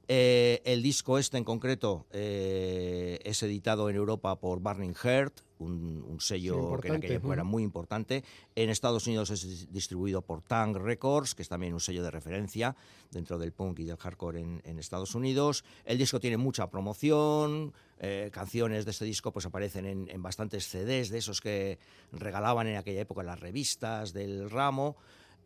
Eh, 0.07 0.61
el 0.65 0.81
disco 0.81 1.17
este 1.17 1.37
en 1.37 1.43
concreto 1.43 2.07
es 2.11 3.43
editado 3.43 3.89
en 3.89 3.95
Europa 3.95 4.39
por 4.39 4.59
Burning 4.59 4.95
Heart, 4.95 5.41
un, 5.59 6.03
un 6.07 6.19
sello 6.19 6.55
Sí, 6.75 6.81
que 6.81 6.87
en 6.87 6.95
aquella 6.95 7.15
época 7.15 7.33
era 7.33 7.43
muy 7.43 7.63
importante. 7.63 8.23
En 8.55 8.69
Estados 8.69 9.05
Unidos 9.07 9.29
es 9.29 9.45
dis- 9.47 9.67
distribuido 9.69 10.21
por 10.21 10.41
Tang 10.41 10.75
Records, 10.75 11.35
que 11.35 11.41
es 11.41 11.49
también 11.49 11.73
un 11.73 11.79
sello 11.79 12.01
de 12.03 12.11
referencia 12.11 12.75
dentro 13.11 13.37
del 13.37 13.51
punk 13.51 13.79
y 13.79 13.83
del 13.85 13.97
hardcore 13.97 14.39
en, 14.41 14.61
en 14.65 14.79
Estados 14.79 15.15
Unidos. 15.15 15.63
El 15.85 15.97
disco 15.97 16.19
tiene 16.19 16.37
mucha 16.37 16.69
promoción, 16.69 17.73
eh, 17.99 18.29
canciones 18.33 18.85
de 18.85 18.91
este 18.91 19.05
disco 19.05 19.31
pues 19.31 19.45
aparecen 19.45 19.85
en, 19.85 20.09
en 20.09 20.21
bastantes 20.23 20.67
CDs 20.67 21.09
de 21.09 21.17
esos 21.17 21.41
que 21.41 21.77
regalaban 22.11 22.67
en 22.67 22.77
aquella 22.77 23.01
época 23.01 23.21
en 23.21 23.27
las 23.27 23.39
revistas 23.39 24.13
del 24.13 24.49
ramo. 24.49 24.95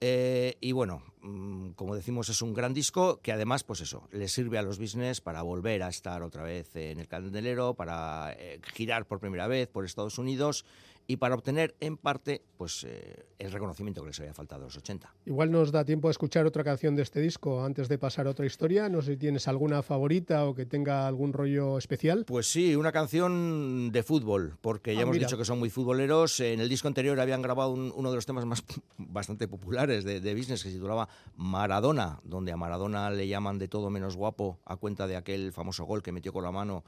Eh, 0.02 0.58
y 0.60 0.72
bueno, 0.72 1.04
mm, 1.22 1.70
como 1.72 1.96
decimos, 1.96 2.30
es 2.30 2.42
un 2.42 2.54
gran 2.54 2.74
disco 2.74 3.20
que 3.22 3.32
además, 3.32 3.64
pues 3.64 3.82
eso, 3.82 4.08
le 4.12 4.28
sirve 4.28 4.58
a 4.58 4.62
los 4.62 4.80
business 4.80 5.22
para 5.22 5.42
volver 5.42 5.84
a 5.84 5.90
estar 5.90 6.22
otra 6.24 6.44
vez 6.44 6.76
en 6.76 7.00
el 7.00 7.08
candelero, 7.08 7.74
para 7.74 8.36
eh, 8.38 8.60
girar 8.74 9.06
por 9.06 9.20
primera 9.20 9.48
vez 9.48 9.68
por 9.68 9.86
Estados 9.86 10.18
Unidos 10.18 10.66
y 11.08 11.18
para 11.18 11.36
obtener 11.36 11.76
en 11.82 11.98
parte 11.98 12.42
pues 12.58 12.86
eh, 12.86 13.26
el 13.40 13.52
reconocimiento 13.52 14.02
que 14.02 14.08
les 14.08 14.20
había 14.22 14.34
faltado 14.34 14.62
a 14.62 14.66
los 14.66 14.78
80. 14.78 15.14
Igual 15.26 15.52
nos 15.52 15.72
da 15.72 15.84
tiempo 15.84 16.08
a 16.08 16.12
escuchar 16.12 16.46
otra 16.46 16.64
canción 16.64 16.96
de 16.96 17.02
este 17.04 17.20
disco 17.20 17.64
antes 17.64 17.90
de 17.90 17.98
pasar 17.98 18.26
a 18.28 18.30
otra 18.30 18.46
historia. 18.46 18.88
No 18.88 19.02
sé 19.02 19.14
si 19.14 19.18
tienes 19.18 19.48
alguna 19.50 19.82
favorita 19.84 20.46
o 20.46 20.56
que 20.56 20.66
tenga 20.66 21.06
algún 21.08 21.34
rollo 21.34 21.78
especial. 21.78 22.24
Pues 22.26 22.48
sí, 22.50 22.76
una 22.78 22.92
canción 22.94 23.92
de 23.92 24.02
fútbol, 24.04 24.58
porque 24.62 24.94
ya 24.94 25.00
Ah, 25.00 25.04
hemos 25.04 25.16
mira. 25.16 25.28
dicho 25.28 25.38
que 25.38 25.44
son 25.46 25.60
muy 25.60 25.70
futboleros. 25.70 26.40
En 26.40 26.62
el 26.62 26.70
disco 26.70 26.88
anterior 26.88 27.20
habían 27.20 27.42
grabado 27.42 27.72
un- 27.72 27.92
uno 27.96 28.10
de 28.10 28.16
los 28.16 28.26
temas 28.26 28.46
más 28.46 28.64
bastante 28.98 29.48
populares 29.50 30.06
de, 30.06 30.22
de 30.22 30.34
Business 30.36 30.64
que 30.64 30.70
se 30.70 30.76
titulaba 30.76 31.10
Maradona, 31.36 32.20
donde 32.24 32.52
a 32.54 32.58
Maradona 32.58 33.10
le 33.12 33.28
llaman 33.28 33.60
de 33.60 33.68
todo 33.68 33.90
menos 33.90 34.16
guapo 34.16 34.60
a 34.66 34.78
cuenta 34.78 35.06
de 35.08 35.18
aquel 35.18 35.52
famoso 35.52 35.84
gol 35.84 36.02
que 36.02 36.12
metió 36.14 36.32
con 36.32 36.44
la 36.44 36.52
mano 36.52 36.84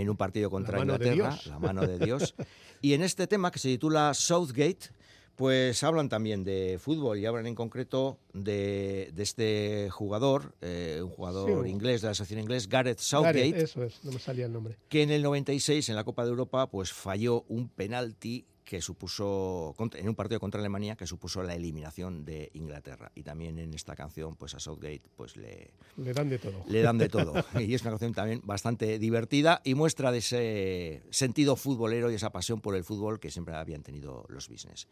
en 0.00 0.10
un 0.10 0.16
partido 0.16 0.50
contra 0.50 0.78
Inglaterra, 0.80 1.38
la 1.46 1.58
mano 1.58 1.86
de 1.86 1.98
Dios. 2.04 2.34
y 2.82 2.92
en 2.94 3.02
este 3.02 3.26
tema 3.26 3.50
que 3.50 3.58
se 3.58 3.68
titula 3.68 4.12
Southgate, 4.14 4.90
pues 5.36 5.82
hablan 5.82 6.08
también 6.08 6.44
de 6.44 6.78
fútbol 6.80 7.18
y 7.18 7.26
hablan 7.26 7.46
en 7.46 7.54
concreto 7.56 8.18
de, 8.32 9.10
de 9.14 9.22
este 9.22 9.88
jugador, 9.90 10.54
eh, 10.60 11.00
un 11.02 11.10
jugador 11.10 11.64
Sí. 11.64 11.70
inglés 11.70 12.02
de 12.02 12.08
la 12.08 12.14
selección 12.14 12.40
inglés, 12.40 12.68
Gareth 12.68 12.98
Southgate, 13.00 13.50
Gareth, 13.50 13.64
eso 13.64 13.82
es, 13.82 14.04
no 14.04 14.12
me 14.12 14.18
salía 14.20 14.46
el 14.46 14.52
nombre. 14.52 14.76
que 14.88 15.02
en 15.02 15.10
el 15.10 15.22
96 15.22 15.88
en 15.88 15.96
la 15.96 16.04
Copa 16.04 16.24
de 16.24 16.30
Europa 16.30 16.70
pues 16.70 16.92
falló 16.92 17.44
un 17.48 17.68
penalti 17.68 18.46
que 18.64 18.80
supuso 18.80 19.74
en 19.94 20.08
un 20.08 20.14
partido 20.14 20.40
contra 20.40 20.60
Alemania 20.60 20.96
que 20.96 21.06
supuso 21.06 21.42
la 21.42 21.54
eliminación 21.54 22.24
de 22.24 22.50
Inglaterra 22.54 23.12
y 23.14 23.22
también 23.22 23.58
en 23.58 23.74
esta 23.74 23.94
canción 23.94 24.36
pues 24.36 24.54
a 24.54 24.60
Southgate 24.60 25.02
pues 25.16 25.36
le, 25.36 25.70
Le 25.96 26.12
dan 26.12 26.28
de 26.28 26.38
todo. 26.38 26.64
le 26.66 26.82
dan 26.82 26.98
de 26.98 27.08
todo 27.08 27.34
y 27.60 27.74
es 27.74 27.82
una 27.82 27.90
canción 27.90 28.14
también 28.14 28.40
bastante 28.44 28.98
divertida 28.98 29.60
y 29.64 29.74
muestra 29.74 30.10
de 30.10 30.18
ese 30.18 31.02
sentido 31.10 31.56
futbolero 31.56 32.10
y 32.10 32.14
esa 32.14 32.30
pasión 32.30 32.60
por 32.60 32.74
el 32.74 32.84
fútbol 32.84 33.20
que 33.20 33.30
siempre 33.30 33.54
habían 33.54 33.82
tenido 33.82 34.24
los 34.28 34.48
business. 34.48 34.88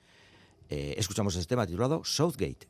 Eh, 0.68 0.95
escuchamos 0.97 1.35
este 1.37 1.49
tema 1.49 1.66
titulado 1.66 2.05
Southgate. 2.05 2.66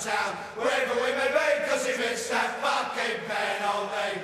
town, 0.00 0.32
wherever 0.56 0.94
we 0.96 1.12
may 1.12 1.28
be, 1.28 1.50
that 2.30 2.50
fucking 2.62 3.20
pen 3.28 3.62
all 3.64 3.86
day. 3.88 4.20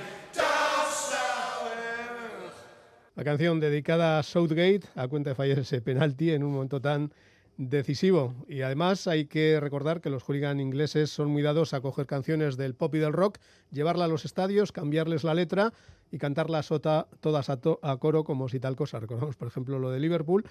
La 3.16 3.24
canción 3.24 3.60
dedicada 3.60 4.18
a 4.18 4.22
Southgate, 4.22 4.82
a 4.94 5.08
cuenta 5.08 5.30
de 5.30 5.34
fallar 5.34 5.58
ese 5.58 5.80
penalti 5.80 6.32
en 6.32 6.44
un 6.44 6.52
momento 6.52 6.82
tan 6.82 7.12
decisivo. 7.56 8.34
Y 8.46 8.60
además 8.60 9.06
hay 9.06 9.24
que 9.24 9.58
recordar 9.58 10.02
que 10.02 10.10
los 10.10 10.22
hooligans 10.22 10.60
ingleses 10.60 11.10
son 11.10 11.30
muy 11.30 11.40
dados 11.40 11.72
a 11.72 11.80
coger 11.80 12.06
canciones 12.06 12.58
del 12.58 12.74
pop 12.74 12.94
y 12.94 12.98
del 12.98 13.14
rock, 13.14 13.38
llevarla 13.70 14.04
a 14.04 14.08
los 14.08 14.26
estadios, 14.26 14.70
cambiarles 14.70 15.24
la 15.24 15.32
letra 15.32 15.72
y 16.12 16.18
cantarlas 16.18 16.68
todas 16.68 17.48
a, 17.50 17.56
to 17.56 17.80
a 17.82 17.96
coro 17.96 18.24
como 18.24 18.50
si 18.50 18.60
tal 18.60 18.76
cosa. 18.76 19.00
Recordamos, 19.00 19.36
por 19.36 19.48
ejemplo, 19.48 19.78
lo 19.78 19.90
de 19.90 20.00
Liverpool 20.00 20.44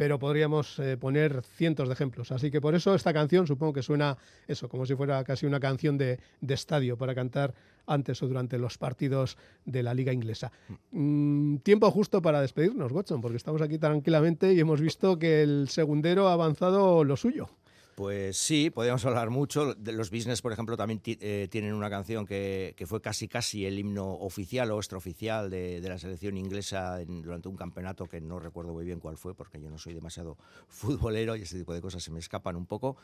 pero 0.00 0.18
podríamos 0.18 0.78
eh, 0.78 0.96
poner 0.96 1.42
cientos 1.42 1.86
de 1.86 1.92
ejemplos. 1.92 2.32
Así 2.32 2.50
que 2.50 2.58
por 2.58 2.74
eso 2.74 2.94
esta 2.94 3.12
canción 3.12 3.46
supongo 3.46 3.74
que 3.74 3.82
suena 3.82 4.16
eso, 4.48 4.66
como 4.66 4.86
si 4.86 4.94
fuera 4.94 5.22
casi 5.24 5.44
una 5.44 5.60
canción 5.60 5.98
de, 5.98 6.18
de 6.40 6.54
estadio 6.54 6.96
para 6.96 7.14
cantar 7.14 7.52
antes 7.84 8.22
o 8.22 8.26
durante 8.26 8.58
los 8.58 8.78
partidos 8.78 9.36
de 9.66 9.82
la 9.82 9.92
liga 9.92 10.10
inglesa. 10.10 10.52
Mm, 10.92 11.56
tiempo 11.58 11.90
justo 11.90 12.22
para 12.22 12.40
despedirnos, 12.40 12.92
Watson, 12.92 13.20
porque 13.20 13.36
estamos 13.36 13.60
aquí 13.60 13.76
tranquilamente 13.76 14.54
y 14.54 14.60
hemos 14.60 14.80
visto 14.80 15.18
que 15.18 15.42
el 15.42 15.68
segundero 15.68 16.28
ha 16.28 16.32
avanzado 16.32 17.04
lo 17.04 17.18
suyo. 17.18 17.50
Pues 17.96 18.38
sí, 18.38 18.70
podríamos 18.70 19.04
hablar 19.04 19.28
mucho. 19.28 19.74
Los 19.84 20.10
business, 20.10 20.40
por 20.40 20.52
ejemplo, 20.52 20.74
también 20.76 21.02
eh, 21.04 21.48
tienen 21.50 21.74
una 21.74 21.90
canción 21.90 22.24
que, 22.24 22.72
que 22.76 22.86
fue 22.86 23.02
casi 23.02 23.28
casi 23.28 23.66
el 23.66 23.78
himno 23.78 24.12
oficial 24.14 24.70
o 24.70 24.78
extraoficial 24.78 25.50
de, 25.50 25.82
de 25.82 25.88
la 25.88 25.98
selección 25.98 26.38
inglesa 26.38 27.02
en- 27.02 27.20
durante 27.20 27.48
un 27.48 27.56
campeonato 27.56 28.06
que 28.06 28.20
no 28.22 28.38
recuerdo 28.40 28.72
muy 28.72 28.86
bien 28.86 29.00
cuál 29.00 29.18
fue, 29.18 29.34
porque 29.34 29.60
yo 29.60 29.68
no 29.68 29.76
soy 29.76 29.92
demasiado 29.92 30.38
futbolero 30.68 31.36
y 31.36 31.42
ese 31.42 31.58
tipo 31.58 31.74
de 31.74 31.82
cosas 31.82 32.02
se 32.02 32.10
me 32.10 32.20
escapan 32.20 32.56
un 32.56 32.64
poco. 32.64 32.96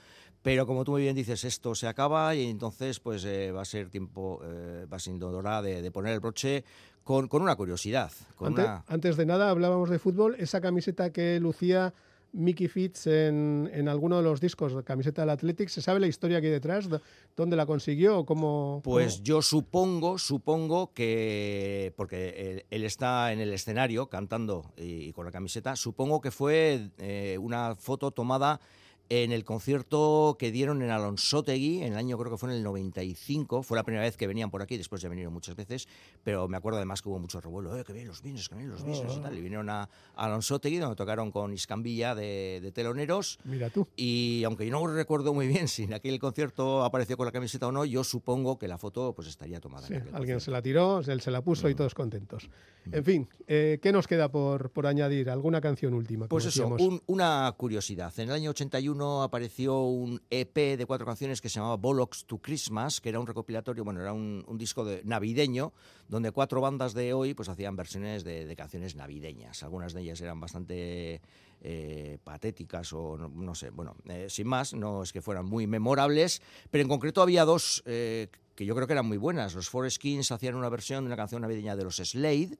Pero 0.43 0.67
como 0.67 0.83
tú 0.85 0.93
muy 0.93 1.03
bien 1.03 1.15
dices, 1.17 1.45
esto 1.45 1.75
se 1.75 1.89
acaba 1.89 2.35
y 2.35 2.49
entonces 2.49 2.99
pues 3.01 3.23
eh, 3.27 3.53
va 3.53 3.63
a 3.63 3.67
ser 3.67 3.91
tiempo, 3.91 4.41
eh, 4.45 4.87
va 4.91 4.99
siendo 4.99 5.29
hora 5.29 5.61
de, 5.61 5.83
de 5.83 5.91
poner 5.91 6.15
el 6.15 6.21
broche 6.21 6.65
con, 7.05 7.29
con 7.29 7.43
una 7.43 7.55
curiosidad. 7.57 8.11
Con 8.35 8.49
Ante- 8.49 8.63
una... 8.63 8.85
Antes 8.87 9.17
de 9.19 9.27
nada, 9.27 9.51
hablábamos 9.51 9.91
de 9.91 9.99
fútbol. 9.99 10.37
Esa 10.39 10.61
camiseta 10.63 11.13
que 11.13 11.39
lucía 11.39 11.93
Mickey 12.33 12.69
Fitz 12.69 13.07
en, 13.07 13.71
en 13.73 13.89
alguno 13.89 14.17
de 14.19 14.23
los 14.23 14.41
discos, 14.41 14.73
la 14.73 14.83
camiseta 14.83 15.23
del 15.23 15.31
Athletic, 15.31 15.69
¿se 15.69 15.81
sabe 15.81 16.01
la 16.01 16.07
historia 16.07 16.39
aquí 16.39 16.49
detrás? 16.49 16.89
¿Dó- 16.89 17.01
¿Dónde 17.37 17.57
la 17.57 17.65
consiguió? 17.67 18.25
¿Cómo, 18.27 18.81
Pues 18.85 19.15
cómo? 19.15 19.25
yo 19.25 19.43
supongo, 19.43 20.19
supongo 20.19 20.93
que, 20.93 21.93
porque 21.97 22.29
él, 22.51 22.67
él 22.71 22.85
está 22.85 23.33
en 23.33 23.41
el 23.41 23.53
escenario 23.53 24.09
cantando 24.09 24.73
y, 24.77 25.09
y 25.09 25.13
con 25.13 25.25
la 25.25 25.31
camiseta, 25.33 25.77
supongo 25.77 26.21
que 26.21 26.31
fue 26.31 26.91
eh, 26.99 27.39
una 27.41 27.75
foto 27.75 28.11
tomada 28.11 28.61
en 29.09 29.33
el 29.33 29.45
concierto 29.45 30.37
que 30.39 30.51
dieron 30.51 30.83
en 30.83 30.91
Alonsotegui, 30.91 31.83
en 31.83 31.93
el 31.93 31.99
año 31.99 32.19
creo 32.19 32.33
que 32.33 32.39
fue 32.39 32.51
en 32.51 32.57
el 32.57 32.63
95, 32.63 33.63
fue 33.63 33.77
la 33.77 33.85
primera 33.85 34.03
vez 34.05 34.17
que 34.17 34.27
venían 34.27 34.51
por 34.51 34.63
aquí, 34.63 34.77
después 34.77 35.01
ya 35.03 35.09
vinieron 35.09 35.33
muchas 35.33 35.55
veces, 35.57 35.87
pero 36.25 36.49
me 36.49 36.57
acuerdo 36.57 36.79
además 36.79 37.03
que 37.03 37.09
hubo 37.09 37.19
mucho 37.19 37.41
revuelo, 37.41 37.77
eh, 37.79 37.85
que 37.85 37.93
bien 37.93 38.07
los 38.09 38.23
business, 38.23 38.49
que 38.49 38.55
bien 38.57 38.69
los 38.71 38.83
business 38.85 39.17
y 39.17 39.21
tal, 39.21 39.37
y 39.37 39.41
vinieron 39.41 39.69
a, 39.71 39.83
a 39.83 39.89
Alonsotegui 40.25 40.79
donde 40.79 40.97
tocaron 40.97 41.31
con 41.31 41.53
Iscambilla 41.53 42.15
de, 42.15 42.61
de 42.63 42.73
teloneros, 42.73 43.39
Mira 43.45 43.71
tú. 43.71 43.87
y 43.97 44.43
aunque 44.45 44.67
yo 44.67 44.73
no 44.73 44.87
recuerdo 44.87 45.33
muy 45.35 45.47
bien 45.47 45.69
si 45.69 45.85
en 45.85 45.95
aquel 45.95 46.19
concierto 46.19 46.85
apareció 46.85 47.17
con 47.17 47.27
la 47.27 47.33
camiseta 47.33 47.69
o 47.69 47.73
no, 47.73 47.85
yo 47.85 48.03
supongo 48.05 48.59
que 48.59 48.69
la 48.69 48.79
foto 48.79 49.13
pues 49.15 49.29
estaría 49.29 49.61
tomada. 49.61 49.87
Sí, 49.87 49.95
en 49.95 50.03
aquel 50.03 50.15
alguien 50.17 50.41
se 50.41 50.51
la 50.51 50.63
tiró, 50.63 51.01
él 51.01 51.21
se 51.21 51.31
la 51.31 51.43
puso 51.43 51.69
y 51.69 51.75
todos 51.75 51.95
contentos. 51.95 52.49
En 52.93 53.05
fin, 53.05 53.29
eh, 53.49 53.81
¿qué 53.83 53.91
nos 53.91 54.07
queda 54.07 54.31
por, 54.31 54.71
por 54.71 54.87
añadir? 54.87 55.29
¿Alguna 55.29 55.61
canción 55.61 55.93
última? 55.95 56.29
Pues 56.29 56.45
eso, 56.47 56.69
un- 56.69 57.03
una 57.07 57.53
curiosidad. 57.57 58.13
En 58.19 58.29
el 58.29 58.35
año 58.35 58.51
81 58.51 58.96
apareció 59.23 59.81
un 59.83 60.23
EP 60.31 60.77
de 60.77 60.87
cuatro 60.87 61.07
canciones 61.07 61.41
que 61.41 61.49
se 61.49 61.57
llamaba 61.59 61.77
Bollocks 61.77 62.25
to 62.25 62.39
Christmas, 62.39 63.01
que 63.01 63.09
era 63.09 63.21
un 63.21 63.27
recopilatorio, 63.27 63.85
bueno, 63.85 64.01
era 64.01 64.13
un, 64.13 64.45
disco 64.59 64.85
de, 64.85 65.03
navideño, 65.05 65.73
donde 66.09 66.33
cuatro 66.33 66.61
bandas 66.61 66.95
de 66.95 67.13
hoy 67.13 67.35
pues 67.35 67.49
hacían 67.49 67.77
versiones 67.77 68.25
de, 68.25 68.55
canciones 68.57 68.97
navideñas. 68.97 69.63
Algunas 69.63 69.93
de 69.93 70.03
ellas 70.03 70.21
eran 70.21 70.41
bastante 70.41 71.21
eh, 71.61 72.19
patéticas 72.25 72.93
o 72.93 73.17
no, 73.17 73.55
sé, 73.55 73.71
bueno, 73.71 73.97
eh, 74.09 74.27
sin 74.29 74.47
más, 74.47 74.75
no 74.75 75.03
es 75.03 75.13
que 75.13 75.21
fueran 75.21 75.47
muy 75.47 75.67
memorables, 75.67 76.43
pero 76.71 76.83
en 76.83 76.89
concreto 76.89 77.23
había 77.23 77.45
dos 77.45 77.83
eh, 77.87 78.29
que 78.55 78.65
yo 78.65 78.75
creo 78.75 78.87
que 78.87 78.95
eran 78.95 79.07
muy 79.07 79.19
buenas. 79.19 79.55
Los 79.55 79.69
Forest 79.69 79.99
Kings 79.99 80.33
hacían 80.33 80.55
una 80.55 80.69
versión 80.69 81.05
de 81.05 81.09
una 81.09 81.17
canción 81.17 81.43
navideña 81.43 81.77
de 81.77 81.85
los 81.85 81.97
Slade 81.97 82.59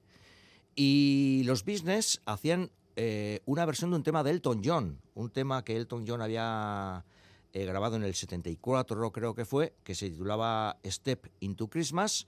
y 0.75 1.41
los 1.45 1.65
Business 1.65 2.21
hacían 2.25 2.69
eh, 2.97 3.41
una 3.45 3.63
versión 3.65 3.91
de 3.91 3.97
un 3.97 4.03
tema 4.03 4.23
de 4.23 4.31
Elton 4.31 4.61
John, 4.65 4.99
un 5.13 5.29
tema 5.29 5.63
que 5.63 5.77
Elton 5.77 6.03
John 6.07 6.19
había 6.19 7.05
eh, 7.53 7.65
grabado 7.65 7.95
en 7.95 8.03
el 8.03 8.15
74, 8.15 9.11
creo 9.11 9.35
que 9.35 9.45
fue, 9.45 9.75
que 9.83 9.93
se 9.93 10.09
titulaba 10.09 10.79
Step 10.83 11.27
into 11.39 11.69
Christmas, 11.69 12.27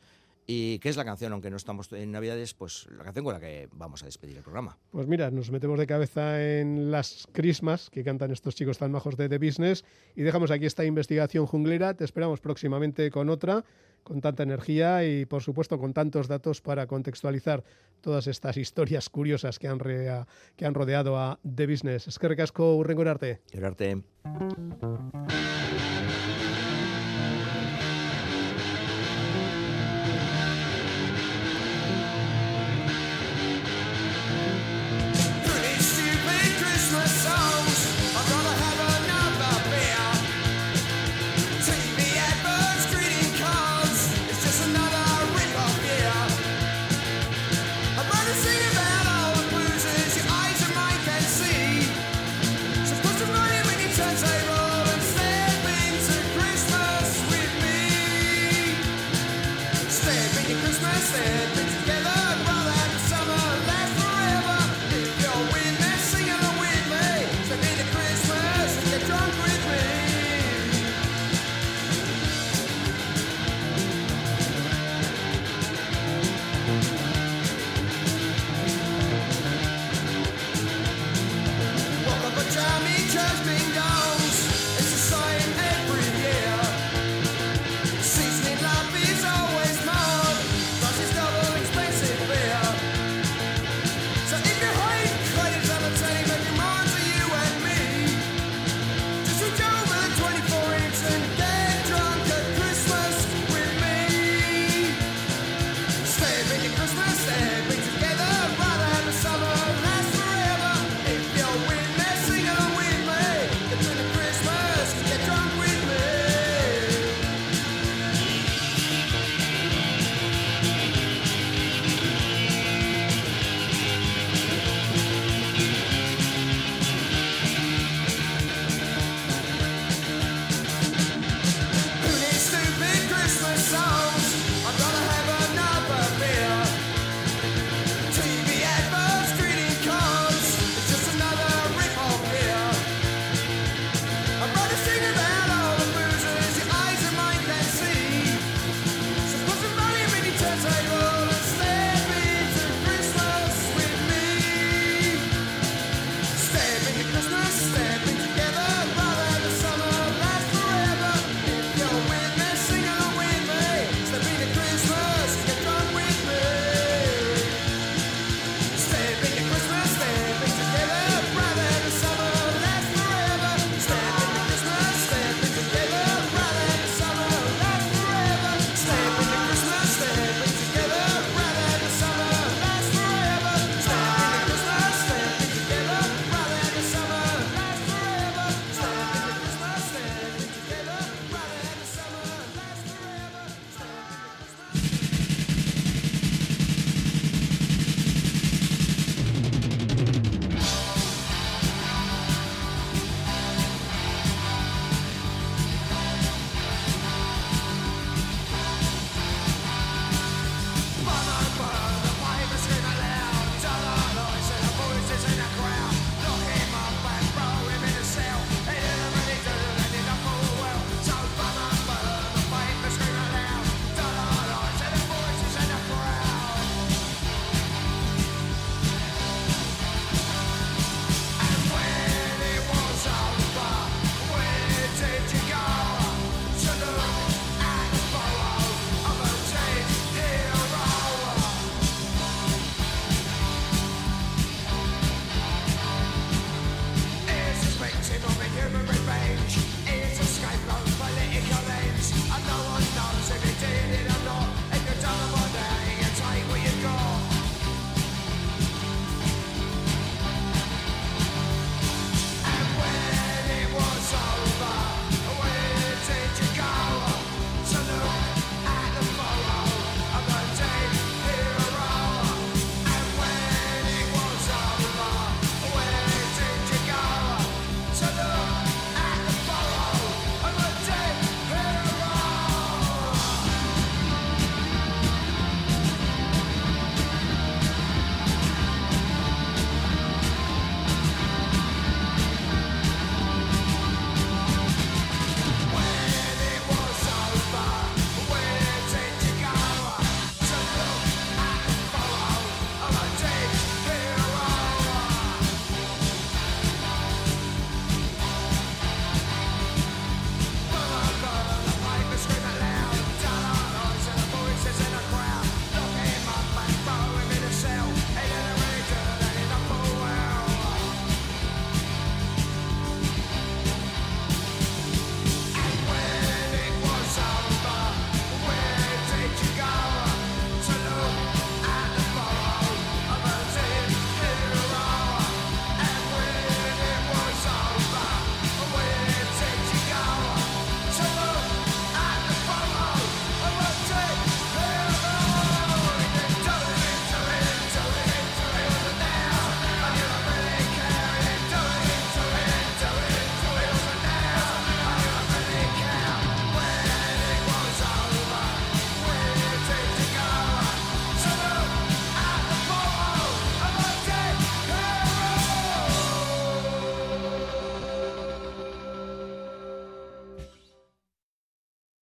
y 0.51 0.79
que 0.79 0.89
es 0.89 0.97
la 0.97 1.05
canción, 1.05 1.31
aunque 1.33 1.49
no 1.51 1.57
estamos 1.57 1.91
en 1.93 2.11
Navidades, 2.11 2.53
pues 2.53 2.87
la 2.95 3.03
canción 3.03 3.23
con 3.23 3.33
la 3.33 3.39
que 3.39 3.67
vamos 3.71 4.01
a 4.01 4.05
despedir 4.05 4.37
el 4.37 4.41
programa. 4.41 4.77
Pues 4.89 5.05
mira, 5.05 5.29
nos 5.29 5.51
metemos 5.51 5.77
de 5.77 5.85
cabeza 5.85 6.43
en 6.43 6.89
las 6.89 7.27
Christmas 7.31 7.89
que 7.91 8.03
cantan 8.03 8.31
estos 8.31 8.55
chicos 8.55 8.79
tan 8.79 8.91
majos 8.91 9.15
de 9.15 9.29
The 9.29 9.37
Business 9.37 9.85
y 10.15 10.23
dejamos 10.23 10.49
aquí 10.49 10.65
esta 10.65 10.85
investigación 10.85 11.45
junglera. 11.45 11.93
Te 11.93 12.03
esperamos 12.03 12.39
próximamente 12.39 13.11
con 13.11 13.29
otra, 13.29 13.63
con 14.03 14.21
tanta 14.21 14.43
energía 14.43 15.05
y 15.05 15.25
por 15.25 15.41
supuesto 15.41 15.77
con 15.79 15.93
tantos 15.93 16.27
datos 16.27 16.61
para 16.61 16.87
contextualizar 16.87 17.63
todas 18.01 18.27
estas 18.27 18.57
historias 18.57 19.09
curiosas 19.09 19.59
que 19.59 19.67
han, 19.67 19.79
que 20.55 20.65
han 20.65 20.73
rodeado 20.73 21.17
a 21.17 21.39
The 21.43 21.67
Business. 21.67 22.07
Es 22.07 22.19
que 22.19 22.27
recasco 22.27 22.75
Urrengorarte. 22.75 23.41
Quererte. 23.51 24.03